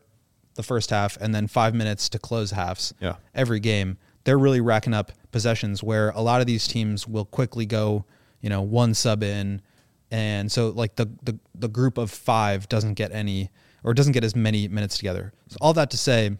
[0.54, 3.16] the first half and then five minutes to close halves yeah.
[3.34, 7.66] every game they're really racking up possessions where a lot of these teams will quickly
[7.66, 8.04] go,
[8.40, 9.62] you know, one sub in.
[10.10, 13.50] And so like the, the, the group of five doesn't get any
[13.82, 15.32] or doesn't get as many minutes together.
[15.48, 16.36] So all that to say,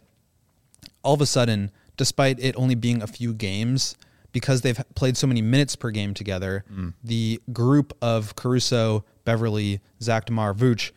[1.03, 3.96] all of a sudden, despite it only being a few games,
[4.32, 6.94] because they've played so many minutes per game together, mm.
[7.05, 10.92] the group of Caruso, Beverley, Zach DeMar, Vooch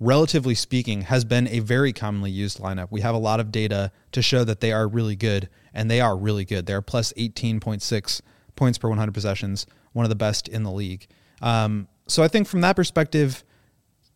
[0.00, 2.88] relatively speaking, has been a very commonly used lineup.
[2.90, 6.00] We have a lot of data to show that they are really good, and they
[6.00, 6.66] are really good.
[6.66, 8.20] They're plus 18.6
[8.56, 11.06] points per 100 possessions, one of the best in the league.
[11.40, 13.44] Um, so I think from that perspective,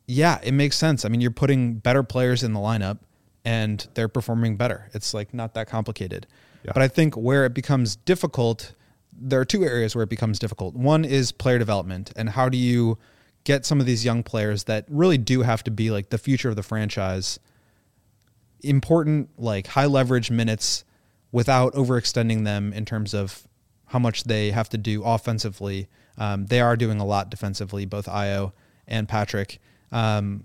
[0.07, 1.05] yeah, it makes sense.
[1.05, 2.99] I mean, you're putting better players in the lineup,
[3.45, 4.91] and they're performing better.
[4.95, 6.27] It's like not that complicated.
[6.65, 6.73] Yeah.
[6.75, 8.75] But I think where it becomes difficult,
[9.13, 10.75] there are two areas where it becomes difficult.
[10.75, 12.99] One is player development, and how do you
[13.45, 16.49] get some of these young players that really do have to be like the future
[16.51, 17.39] of the franchise,
[18.63, 20.85] important like high leverage minutes
[21.33, 23.47] without overextending them in terms of
[23.87, 25.89] how much they have to do offensively.
[26.19, 28.53] Um, they are doing a lot defensively, both Ayo
[28.87, 29.61] and Patrick.
[29.93, 30.45] Um,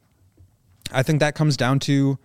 [0.92, 2.20] I think that comes down to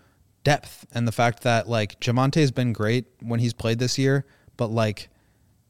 [0.45, 4.25] depth and the fact that like Javonte has been great when he's played this year,
[4.57, 5.09] but like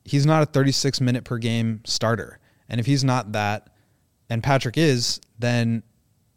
[0.04, 2.38] he's not a 36 minute per game starter.
[2.68, 3.70] And if he's not that,
[4.30, 5.82] and Patrick is, then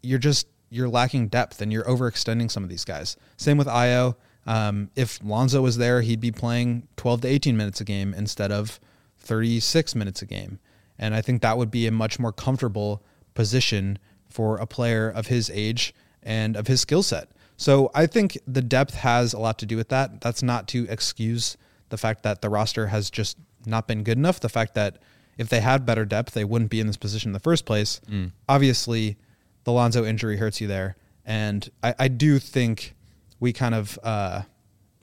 [0.02, 3.16] you're just you're lacking depth and you're overextending some of these guys.
[3.36, 4.16] Same with Ayo.
[4.46, 8.50] Um, if Lonzo was there, he'd be playing 12 to 18 minutes a game instead
[8.50, 8.80] of
[9.18, 10.58] 36 minutes a game.
[10.98, 13.04] And I think that would be a much more comfortable
[13.34, 17.28] position for a player of his age and of his skill set.
[17.62, 20.20] So I think the depth has a lot to do with that.
[20.20, 21.56] That's not to excuse
[21.90, 24.40] the fact that the roster has just not been good enough.
[24.40, 24.98] The fact that
[25.38, 28.00] if they had better depth, they wouldn't be in this position in the first place.
[28.10, 28.32] Mm.
[28.48, 29.16] Obviously,
[29.62, 30.96] the Lonzo injury hurts you there.
[31.24, 32.96] And I, I do think
[33.38, 34.42] we kind of, uh,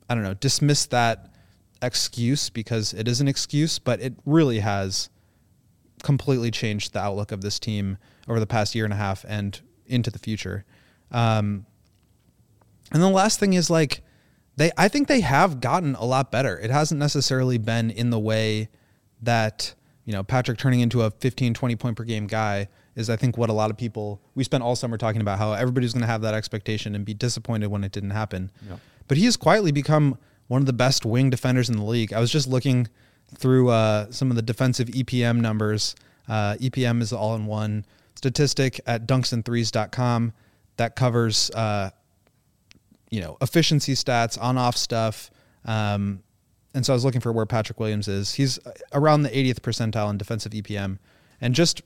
[0.09, 1.33] I don't know, dismiss that
[1.81, 5.09] excuse because it is an excuse, but it really has
[6.03, 7.97] completely changed the outlook of this team
[8.27, 10.65] over the past year and a half and into the future.
[11.09, 11.65] Um,
[12.91, 14.01] and the last thing is like
[14.55, 16.57] they I think they have gotten a lot better.
[16.59, 18.69] It hasn't necessarily been in the way
[19.21, 19.73] that,
[20.05, 23.37] you know, Patrick turning into a 15 20 point per game guy is I think
[23.37, 26.07] what a lot of people we spent all summer talking about how everybody's going to
[26.07, 28.51] have that expectation and be disappointed when it didn't happen.
[28.67, 28.77] Yeah.
[29.07, 30.17] But he has quietly become
[30.47, 32.11] one of the best wing defenders in the league.
[32.11, 32.87] I was just looking
[33.35, 35.95] through uh, some of the defensive EPM numbers.
[36.27, 37.85] Uh, EPM is the all in one
[38.15, 40.33] statistic at dunksandthrees.com
[40.77, 41.91] that covers uh,
[43.09, 45.31] you know efficiency stats, on off stuff.
[45.65, 46.23] Um,
[46.73, 48.33] and so I was looking for where Patrick Williams is.
[48.33, 48.59] He's
[48.93, 50.99] around the 80th percentile in defensive EPM.
[51.41, 51.81] And just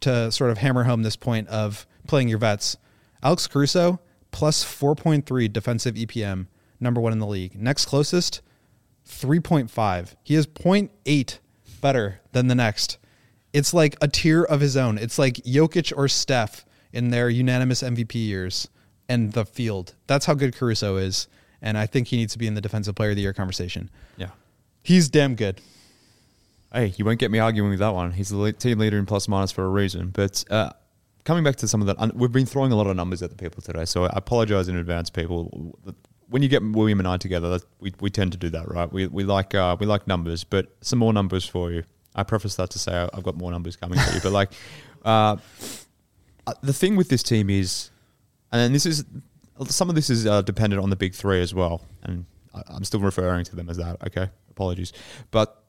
[0.00, 2.76] to sort of hammer home this point of playing your vets,
[3.22, 4.00] Alex Caruso
[4.30, 6.46] plus 4.3 defensive EPM,
[6.78, 7.58] number one in the league.
[7.60, 8.42] Next closest,
[9.08, 10.14] 3.5.
[10.22, 11.38] He is 0.8
[11.80, 12.98] better than the next.
[13.52, 14.98] It's like a tier of his own.
[14.98, 18.68] It's like Jokic or Steph in their unanimous MVP years
[19.08, 19.94] and the field.
[20.06, 21.28] That's how good Caruso is.
[21.60, 23.90] And I think he needs to be in the defensive player of the year conversation.
[24.16, 24.30] Yeah.
[24.82, 25.60] He's damn good.
[26.72, 28.12] Hey, you won't get me arguing with that one.
[28.12, 30.10] He's the team leader in plus minus for a reason.
[30.10, 30.72] But uh,
[31.24, 33.36] coming back to some of that, we've been throwing a lot of numbers at the
[33.36, 33.86] people today.
[33.86, 35.78] So I apologize in advance, people.
[36.28, 38.92] When you get William and I together, we, we tend to do that, right?
[38.92, 41.84] We, we like uh, we like numbers, but some more numbers for you.
[42.14, 44.50] I preface that to say I've got more numbers coming for you, but like
[45.04, 45.36] uh,
[46.46, 47.90] uh, the thing with this team is,
[48.52, 49.04] and then this is
[49.66, 52.24] some of this is uh, dependent on the big three as well, and
[52.68, 54.02] I'm still referring to them as that.
[54.06, 54.92] Okay, apologies,
[55.30, 55.62] but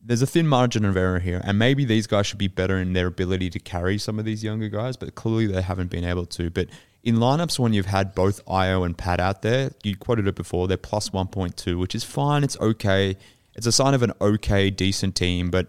[0.00, 2.92] there's a thin margin of error here, and maybe these guys should be better in
[2.92, 6.26] their ability to carry some of these younger guys, but clearly they haven't been able
[6.26, 6.50] to.
[6.50, 6.68] But
[7.02, 10.68] in lineups when you've had both Ayo and Pat out there, you quoted it before,
[10.68, 12.44] they're plus 1.2, which is fine.
[12.44, 13.16] It's okay.
[13.54, 15.68] It's a sign of an okay, decent team, but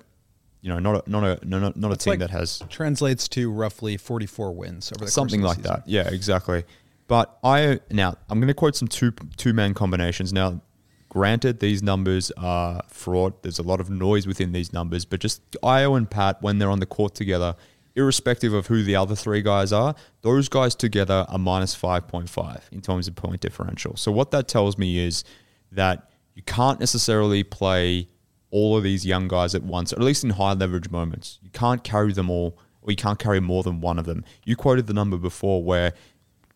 [0.62, 3.28] you know, not a, not a not a, not a team like that has translates
[3.30, 5.88] to roughly 44 wins over the something like that.
[5.88, 6.66] Yeah, exactly.
[7.08, 10.34] But I now I'm going to quote some two two man combinations.
[10.34, 10.62] Now,
[11.08, 13.42] granted, these numbers are fraught.
[13.42, 16.70] There's a lot of noise within these numbers, but just Ayo and Pat when they're
[16.70, 17.56] on the court together,
[17.96, 22.82] irrespective of who the other three guys are, those guys together are minus 5.5 in
[22.82, 23.96] terms of point differential.
[23.96, 25.24] So what that tells me is
[25.72, 28.08] that you can't necessarily play
[28.52, 31.40] all of these young guys at once, at least in high leverage moments.
[31.42, 34.24] You can't carry them all, or you can't carry more than one of them.
[34.46, 35.94] You quoted the number before where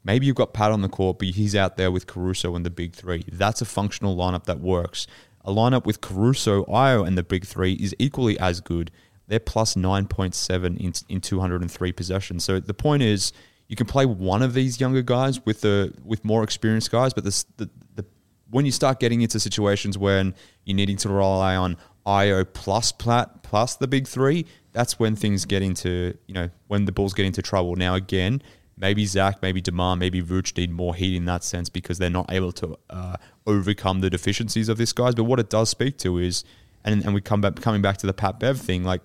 [0.03, 2.69] maybe you've got Pat on the court, but he's out there with Caruso and the
[2.69, 3.23] big three.
[3.31, 5.07] That's a functional lineup that works.
[5.45, 8.91] A lineup with Caruso, Ayo, and the big three is equally as good.
[9.27, 12.43] They're plus 9.7 in, in 203 possessions.
[12.43, 13.33] So the point is,
[13.67, 17.23] you can play one of these younger guys with the with more experienced guys, but
[17.23, 18.05] the, the, the
[18.49, 20.35] when you start getting into situations when
[20.65, 25.45] you're needing to rely on Ayo plus Pat plus the big three, that's when things
[25.45, 27.75] get into, you know, when the Bulls get into trouble.
[27.75, 28.41] Now, again,
[28.77, 32.31] maybe Zach, maybe DeMar, maybe Vooch need more heat in that sense because they're not
[32.31, 35.15] able to uh, overcome the deficiencies of this guys.
[35.15, 36.43] But what it does speak to is,
[36.83, 39.01] and, and we come back coming back to the Pat Bev thing, like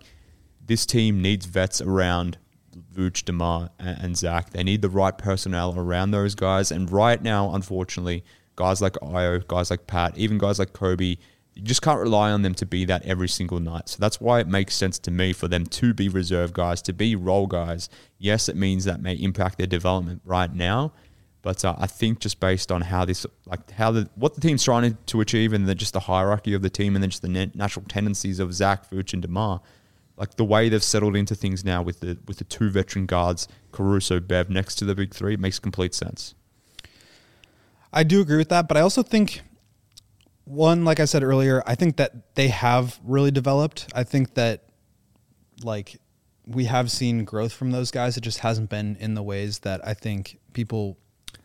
[0.64, 2.38] this team needs vets around
[2.94, 4.50] Vooch, DeMar, and, and Zach.
[4.50, 6.72] They need the right personnel around those guys.
[6.72, 8.24] And right now, unfortunately,
[8.56, 11.18] guys like Ayo, guys like Pat, even guys like Coby,
[11.58, 13.88] you just can't rely on them to be that every single night.
[13.88, 16.92] So that's why it makes sense to me for them to be reserve guys, to
[16.92, 17.88] be role guys.
[18.16, 20.92] Yes, it means that may impact their development right now,
[21.42, 24.64] But uh, I think just based on how this, like how the what the team's
[24.64, 27.84] trying to achieve, and just the hierarchy of the team, and then just the natural
[27.88, 29.60] tendencies of Zach, Vooch, and DeMar,
[30.16, 33.46] like the way they've settled into things now with the with the two veteran guards,
[33.70, 36.34] Caruso, Bev next to the big three, it makes complete sense.
[37.92, 39.42] I do agree with that, but I also think
[40.48, 43.90] one, like I said earlier, I think that they have really developed.
[43.94, 44.64] I think that
[45.62, 46.00] like
[46.46, 48.16] we have seen growth from those guys.
[48.16, 50.96] It just hasn't been in the ways that I think people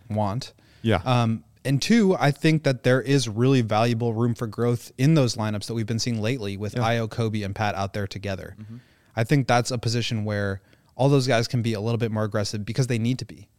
[0.10, 0.54] want.
[0.82, 1.02] Yeah.
[1.04, 5.36] Um, and two, I think that there is really valuable room for growth in those
[5.36, 6.82] lineups that we've been seeing lately with yeah.
[6.84, 8.56] Ayo, Coby, and Pat out there together.
[8.60, 8.78] Mm-hmm.
[9.16, 10.62] I think that's a position where
[10.96, 13.50] all those guys can be a little bit more aggressive because they need to be.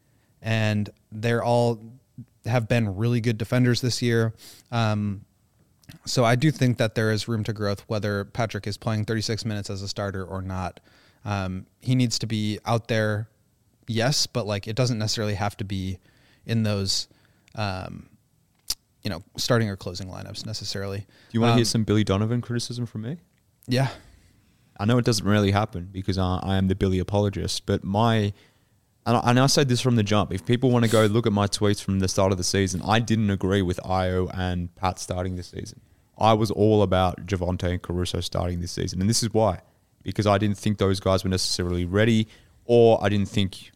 [0.42, 1.80] And they're all
[2.46, 4.34] have been really good defenders this year.
[4.70, 5.24] Um,
[6.04, 9.44] so I do think that there is room to growth, whether Patrick is playing 36
[9.44, 10.80] minutes as a starter or not.
[11.24, 13.28] Um, he needs to be out there,
[13.86, 15.98] yes, but like it doesn't necessarily have to be
[16.46, 17.08] in those,
[17.54, 18.08] um,
[19.02, 20.98] you know, starting or closing lineups necessarily.
[20.98, 23.18] Do you want to um, hear some Billy Donovan criticism from me?
[23.66, 23.88] Yeah.
[24.78, 28.32] I know it doesn't really happen because I, I am the Billy apologist, but my
[29.06, 30.32] and I, and I said this from the jump.
[30.32, 32.80] If people want to go look at my tweets from the start of the season,
[32.84, 35.80] I didn't agree with Ayo and Pat starting this season.
[36.16, 39.60] I was all about Javonte and Caruso starting this season, and this is why
[40.04, 42.28] because I didn't think those guys were necessarily ready,
[42.66, 43.72] or I didn't think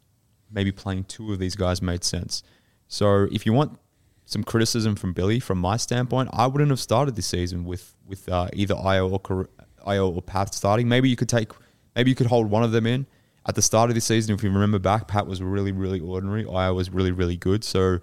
[0.50, 2.42] maybe playing two of these guys made sense.
[2.86, 3.78] So if you want
[4.26, 8.28] some criticism from Billy, from my standpoint, I wouldn't have started this season with with
[8.28, 9.48] uh, either Ayo or
[9.86, 10.88] Ayo or Pat starting.
[10.88, 11.50] Maybe you could take,
[11.96, 13.06] maybe you could hold one of them in
[13.48, 16.46] at the start of the season, if you remember back, Pat was really, really ordinary.
[16.46, 17.64] I was really, really good.
[17.64, 17.98] So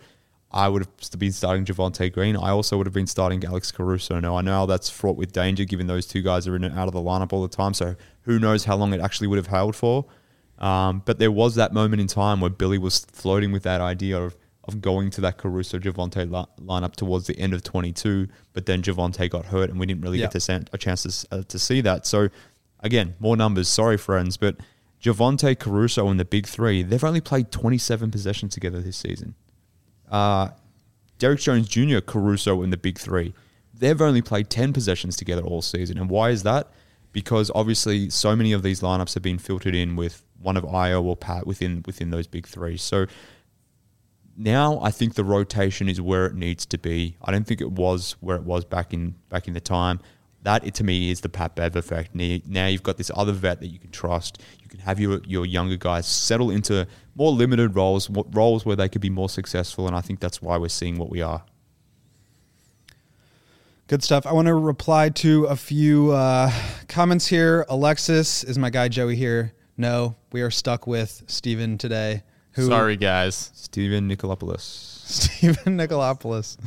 [0.51, 2.35] I would have been starting Javonte Green.
[2.35, 4.19] I also would have been starting Alex Caruso.
[4.19, 6.87] Now I know that's fraught with danger, given those two guys are in and out
[6.87, 7.75] of the lineup all the time.
[7.75, 10.05] So who knows how long it actually would have held for?
[10.57, 14.17] Um, but there was that moment in time where Billy was floating with that idea
[14.17, 14.35] of
[14.67, 18.81] of going to that Caruso Javonte la- lineup towards the end of 22, but then
[18.81, 21.81] Javonte got hurt and we didn't really get to a chance to, uh, to see
[21.81, 22.07] that.
[22.07, 22.29] So
[22.79, 23.67] again, more numbers.
[23.67, 24.57] Sorry, friends, but
[25.05, 29.35] Javonte Caruso and the big three, they've only played 27 possessions together this season.
[30.09, 30.49] Uh,
[31.19, 33.35] Derrick Jones Jr., Caruso, and the big three,
[33.71, 35.99] they've only played 10 possessions together all season.
[35.99, 36.71] And why is that?
[37.11, 41.03] Because obviously, so many of these lineups have been filtered in with one of Ayo
[41.03, 42.75] or Pat within within those big three.
[42.75, 43.05] So
[44.35, 47.15] now I think the rotation is where it needs to be.
[47.21, 50.01] I don't think it was where it was back in back in the time.
[50.45, 52.13] That to me is the Pat Bev effect.
[52.13, 54.39] Now you've got this other vet that you can trust.
[54.61, 58.87] You can have your your younger guys settle into more limited roles, roles where they
[58.87, 61.43] could be more successful, and I think that's why we're seeing what we are.
[63.87, 64.27] Good stuff.
[64.27, 66.51] I want to reply to a few uh,
[66.87, 67.65] comments here.
[67.67, 69.53] Alexis is my guy Joey here.
[69.77, 72.21] No, we are stuck with Steven today.
[72.55, 73.51] Who, Sorry, guys.
[73.53, 74.61] Steven Nicolopoulos.
[75.05, 76.57] Steven Nicolopoulos.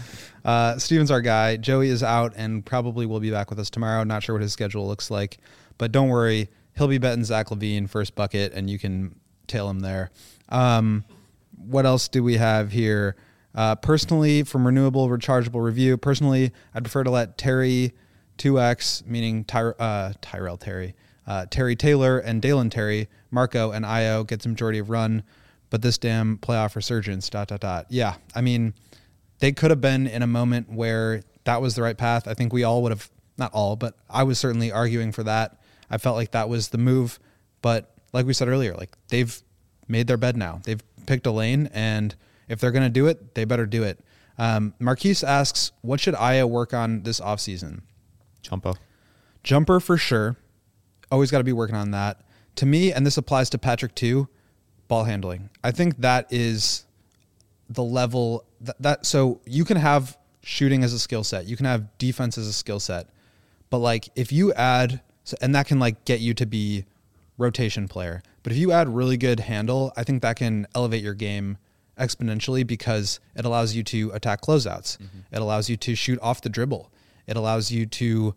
[0.44, 1.56] Uh, Steven's our guy.
[1.56, 4.04] Joey is out and probably will be back with us tomorrow.
[4.04, 5.38] Not sure what his schedule looks like,
[5.78, 6.50] but don't worry.
[6.76, 10.10] He'll be betting Zach LaVine first bucket, and you can tail him there.
[10.50, 11.04] Um,
[11.56, 13.16] what else do we have here?
[13.54, 17.94] Uh, personally, from Renewable Rechargeable Review, personally, I'd prefer to let Terry
[18.36, 20.94] 2X, meaning Ty- uh, Tyrell Terry,
[21.26, 25.24] uh, Terry Taylor and Dalen Terry, Marko and Ayo get some majority of run
[25.70, 27.86] but this damn playoff resurgence, dot, dot, dot.
[27.88, 28.14] Yeah.
[28.34, 28.74] I mean,
[29.38, 32.26] they could have been in a moment where that was the right path.
[32.26, 35.60] I think we all would have, not all, but I was certainly arguing for that.
[35.90, 37.18] I felt like that was the move.
[37.62, 39.40] But like we said earlier, like they've
[39.86, 40.60] made their bed now.
[40.64, 42.14] They've picked a lane, and
[42.48, 44.00] if they're going to do it, they better do it.
[44.36, 47.82] Um, Marquise asks, what should Ayo work on this offseason?
[48.42, 48.74] Jumper.
[49.42, 50.36] Jumper for sure.
[51.10, 52.20] Always got to be working on that.
[52.56, 54.28] To me, and this applies to Patrick too,
[54.88, 55.50] ball handling.
[55.62, 56.84] I think that is
[57.68, 61.66] the level that, that so you can have shooting as a skill set, you can
[61.66, 63.08] have defense as a skill set,
[63.70, 65.00] but like if you add
[65.40, 66.86] and that can like get you to be
[67.36, 68.22] rotation player.
[68.42, 71.58] But if you add really good handle, I think that can elevate your game
[71.98, 74.98] exponentially because it allows you to attack closeouts.
[74.98, 75.18] Mm-hmm.
[75.32, 76.90] It allows you to shoot off the dribble.
[77.26, 78.34] It allows you to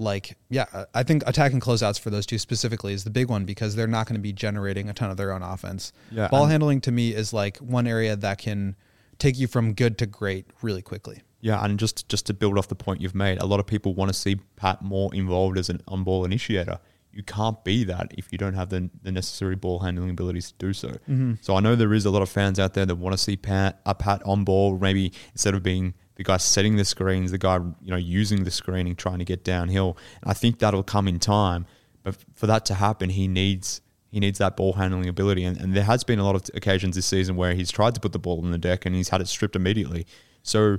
[0.00, 3.76] like yeah, I think attacking closeouts for those two specifically is the big one because
[3.76, 5.92] they're not going to be generating a ton of their own offense.
[6.10, 8.76] Yeah, Ball handling to me is like one area that can
[9.18, 11.22] take you from good to great really quickly.
[11.42, 13.94] Yeah, and just just to build off the point you've made, a lot of people
[13.94, 16.78] want to see Pat more involved as an on-ball initiator.
[17.12, 20.58] You can't be that if you don't have the, the necessary ball handling abilities to
[20.58, 20.88] do so.
[20.88, 21.34] Mm-hmm.
[21.40, 23.36] So I know there is a lot of fans out there that want to see
[23.36, 27.38] Pat a Pat on ball, maybe instead of being the guy setting the screens, the
[27.38, 29.96] guy you know using the screening, trying to get downhill.
[30.20, 31.64] And I think that'll come in time.
[32.02, 35.44] But for that to happen, he needs He needs that ball handling ability.
[35.44, 38.00] And, and there has been a lot of occasions this season where he's tried to
[38.00, 40.04] put the ball on the deck and he's had it stripped immediately.
[40.42, 40.78] So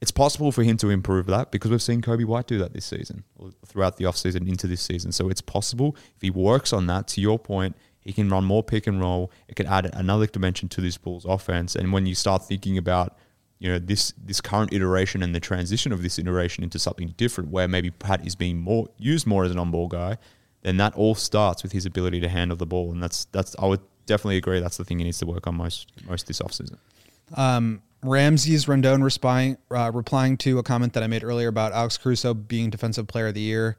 [0.00, 2.84] it's possible for him to improve that because we've seen Coby White do that this
[2.84, 5.10] season or throughout the offseason into this season.
[5.12, 8.62] So it's possible if he works on that, to your point, he can run more
[8.62, 9.30] pick and roll.
[9.48, 11.74] It could add another dimension to this Bulls offense.
[11.76, 13.18] And when you start thinking about
[13.60, 17.50] you know this this current iteration and the transition of this iteration into something different,
[17.50, 20.16] where maybe Pat is being more used more as an on-ball guy,
[20.62, 23.66] then that all starts with his ability to handle the ball, and that's that's I
[23.66, 26.78] would definitely agree that's the thing he needs to work on most most this offseason.
[27.36, 31.98] Um, Ramses Rendon replying uh, replying to a comment that I made earlier about Alex
[31.98, 33.76] Caruso being Defensive Player of the Year,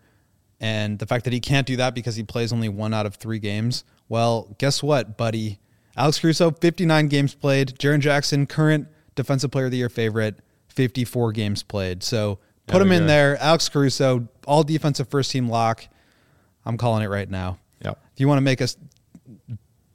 [0.60, 3.16] and the fact that he can't do that because he plays only one out of
[3.16, 3.84] three games.
[4.10, 5.60] Well, guess what, buddy?
[5.98, 7.78] Alex Caruso, 59 games played.
[7.80, 8.88] Jaren Jackson, current
[9.22, 12.04] Defensive Player of the Year favorite, 54 games played.
[12.04, 13.38] So put There him in there.
[13.38, 15.88] Alex Caruso, all defensive first team lock.
[16.66, 17.58] I'm calling it right now.
[17.84, 18.00] Yep.
[18.14, 18.78] If you want to make us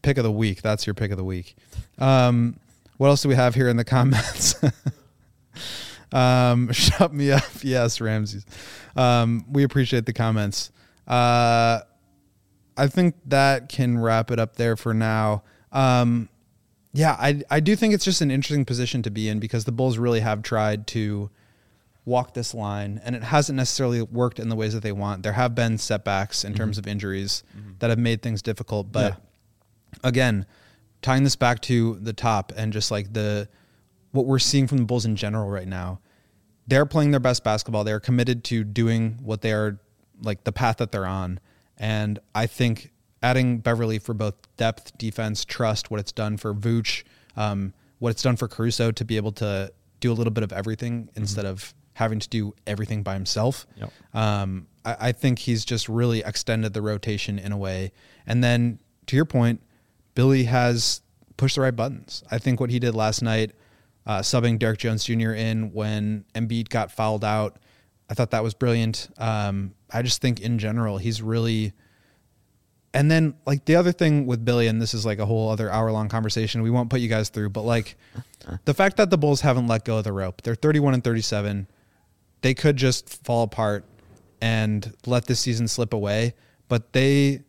[0.03, 1.57] pick of the week, that's your pick of the week.
[1.99, 2.59] Um,
[2.97, 4.55] what else do we have here in the comments?
[6.13, 7.43] um, shut me up.
[7.63, 8.47] Yes, Ramses.
[8.95, 10.71] Um, we appreciate the comments.
[11.07, 11.81] Uh,
[12.77, 15.43] I think that can wrap it up there for now.
[15.73, 16.29] Um,
[16.97, 19.73] yeah, I I do think it's just an interesting position to be in because the
[19.73, 21.31] Bulls really have tried to
[22.07, 25.23] walk this line and it hasn't necessarily worked in the ways that they want.
[25.23, 26.59] There have been setbacks in mm-hmm.
[26.59, 27.73] terms of injuries mm-hmm.
[27.81, 29.99] that have made things difficult, but Yeah.
[30.05, 30.47] again,
[31.03, 33.49] tying this back to the top and just like the
[34.13, 36.01] what we're seeing from the Bulls in general right now,
[36.67, 37.85] they're playing their best basketball.
[37.85, 39.79] They're committed to doing what they are
[40.23, 41.41] like the path that they're on.
[41.77, 42.93] And I think
[43.23, 47.05] adding Beverley for both depth, defense, trust, what it's done for Vooch,
[47.37, 50.53] um, what it's done for Caruso to be able to do a little bit of
[50.53, 53.67] everything instead of having to do everything by himself.
[53.77, 53.93] Yep.
[54.13, 57.93] Um, I, I think he's just really extended the rotation in a way.
[58.27, 59.63] And then to your point,
[60.15, 61.01] Billy has
[61.37, 62.23] pushed the right buttons.
[62.31, 63.53] I think what he did last night,
[64.07, 65.33] uh, subbing Derrick Jones Jr.
[65.33, 67.59] in when Embiid got fouled out,
[68.11, 69.09] I thought that was brilliant.
[69.19, 71.73] Um, I just think in general, he's really.
[72.97, 75.71] And then, like the other thing with Billy, and this is like a whole other
[75.71, 77.97] hour long conversation we won't put you guys through, but like
[78.65, 81.69] the fact that the Bulls haven't let go of the rope, they're 31 and 37
[82.43, 83.85] they could just fall apart
[84.41, 86.35] and let this season slip away,
[86.69, 87.43] but they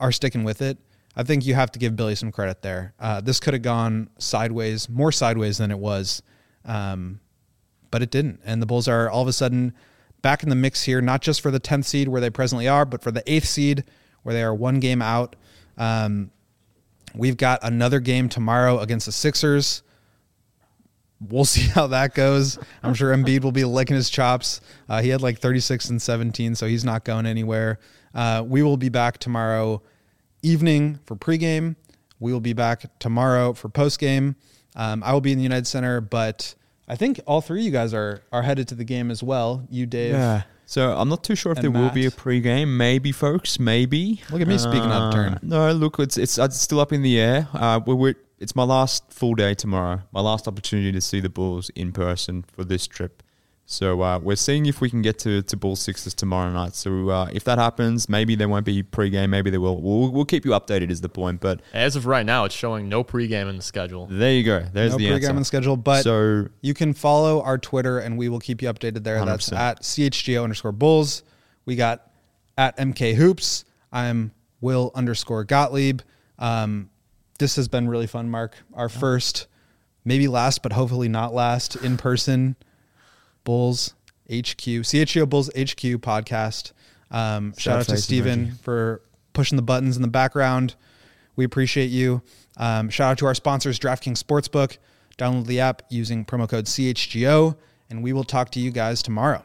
[0.00, 0.78] are sticking with it.
[1.16, 2.92] I think you have to give Billy some credit there.
[2.98, 6.22] Uh, this could have gone sideways, more sideways than it was,
[6.64, 7.20] um,
[7.90, 8.40] but it didn't.
[8.44, 9.72] And the Bulls are all of a sudden
[10.22, 12.84] back in the mix here, not just for the 10th seed where they presently are,
[12.84, 13.84] but for the eighth seed
[14.24, 15.36] where they are one game out.
[15.78, 16.30] Um,
[17.14, 19.82] we've got another game tomorrow against the Sixers
[21.28, 22.58] we'll see how that goes.
[22.82, 24.60] I'm sure Embiid will be licking his chops.
[24.88, 27.78] Uh, he had like 36 and 17, so he's not going anywhere.
[28.14, 29.82] Uh, we will be back tomorrow
[30.42, 31.76] evening for pregame.
[32.20, 34.36] We will be back tomorrow for postgame.
[34.76, 36.54] Um, I will be in the United Center, but
[36.88, 39.66] I think all three of you guys are are headed to the game as well.
[39.70, 40.12] You, Dave.
[40.12, 40.42] Yeah.
[40.66, 42.16] So I'm not too sure if And there will be a Matt.
[42.16, 42.76] pre-game.
[42.76, 43.58] Maybe, folks.
[43.58, 44.22] Maybe.
[44.30, 45.34] Look at me speaking out of turn.
[45.34, 47.48] Uh, No, look, it's it's, it's still up in the air.
[47.52, 50.02] Uh, we're, we're, it's my last full day tomorrow.
[50.12, 53.22] My last opportunity to see the Bulls in person for this trip.
[53.66, 56.74] So uh, we're seeing if we can get to, to Bull Sixers tomorrow night.
[56.74, 59.30] So uh, if that happens, maybe there won't be pre-game.
[59.30, 59.80] Maybe there will.
[59.80, 60.90] We'll, we'll keep you updated.
[60.90, 61.40] Is the point?
[61.40, 64.06] But As of right now, it's showing no pregame in the schedule.
[64.10, 64.66] there you go.
[64.72, 65.28] There's no the pregame answer.
[65.30, 68.68] on the schedule, but so You can follow our Twitter and we will keep you
[68.68, 69.24] updated there.
[69.24, 69.56] That's 100%.
[69.56, 71.22] at CHGO underscore Bulls.
[71.64, 72.10] We got
[72.58, 73.64] at MK Hoops.
[73.90, 76.00] I'm Will underscore Gottlieb.
[76.38, 76.90] Um,
[77.38, 78.56] this has been really fun, Mark.
[78.74, 79.46] Our first,
[80.04, 82.56] maybe last, but hopefully not last, in person
[83.44, 83.94] Bulls
[84.28, 86.72] HQ, CHGO Bulls HQ podcast.
[87.10, 89.02] Um, shout out to Steven for
[89.32, 90.74] pushing the buttons in the background.
[91.36, 92.22] We appreciate you.
[92.56, 94.78] Um, shout out to our sponsors, DraftKings Sportsbook.
[95.18, 97.56] Download the app using promo code CHGO,
[97.90, 99.44] and we will talk to you guys tomorrow.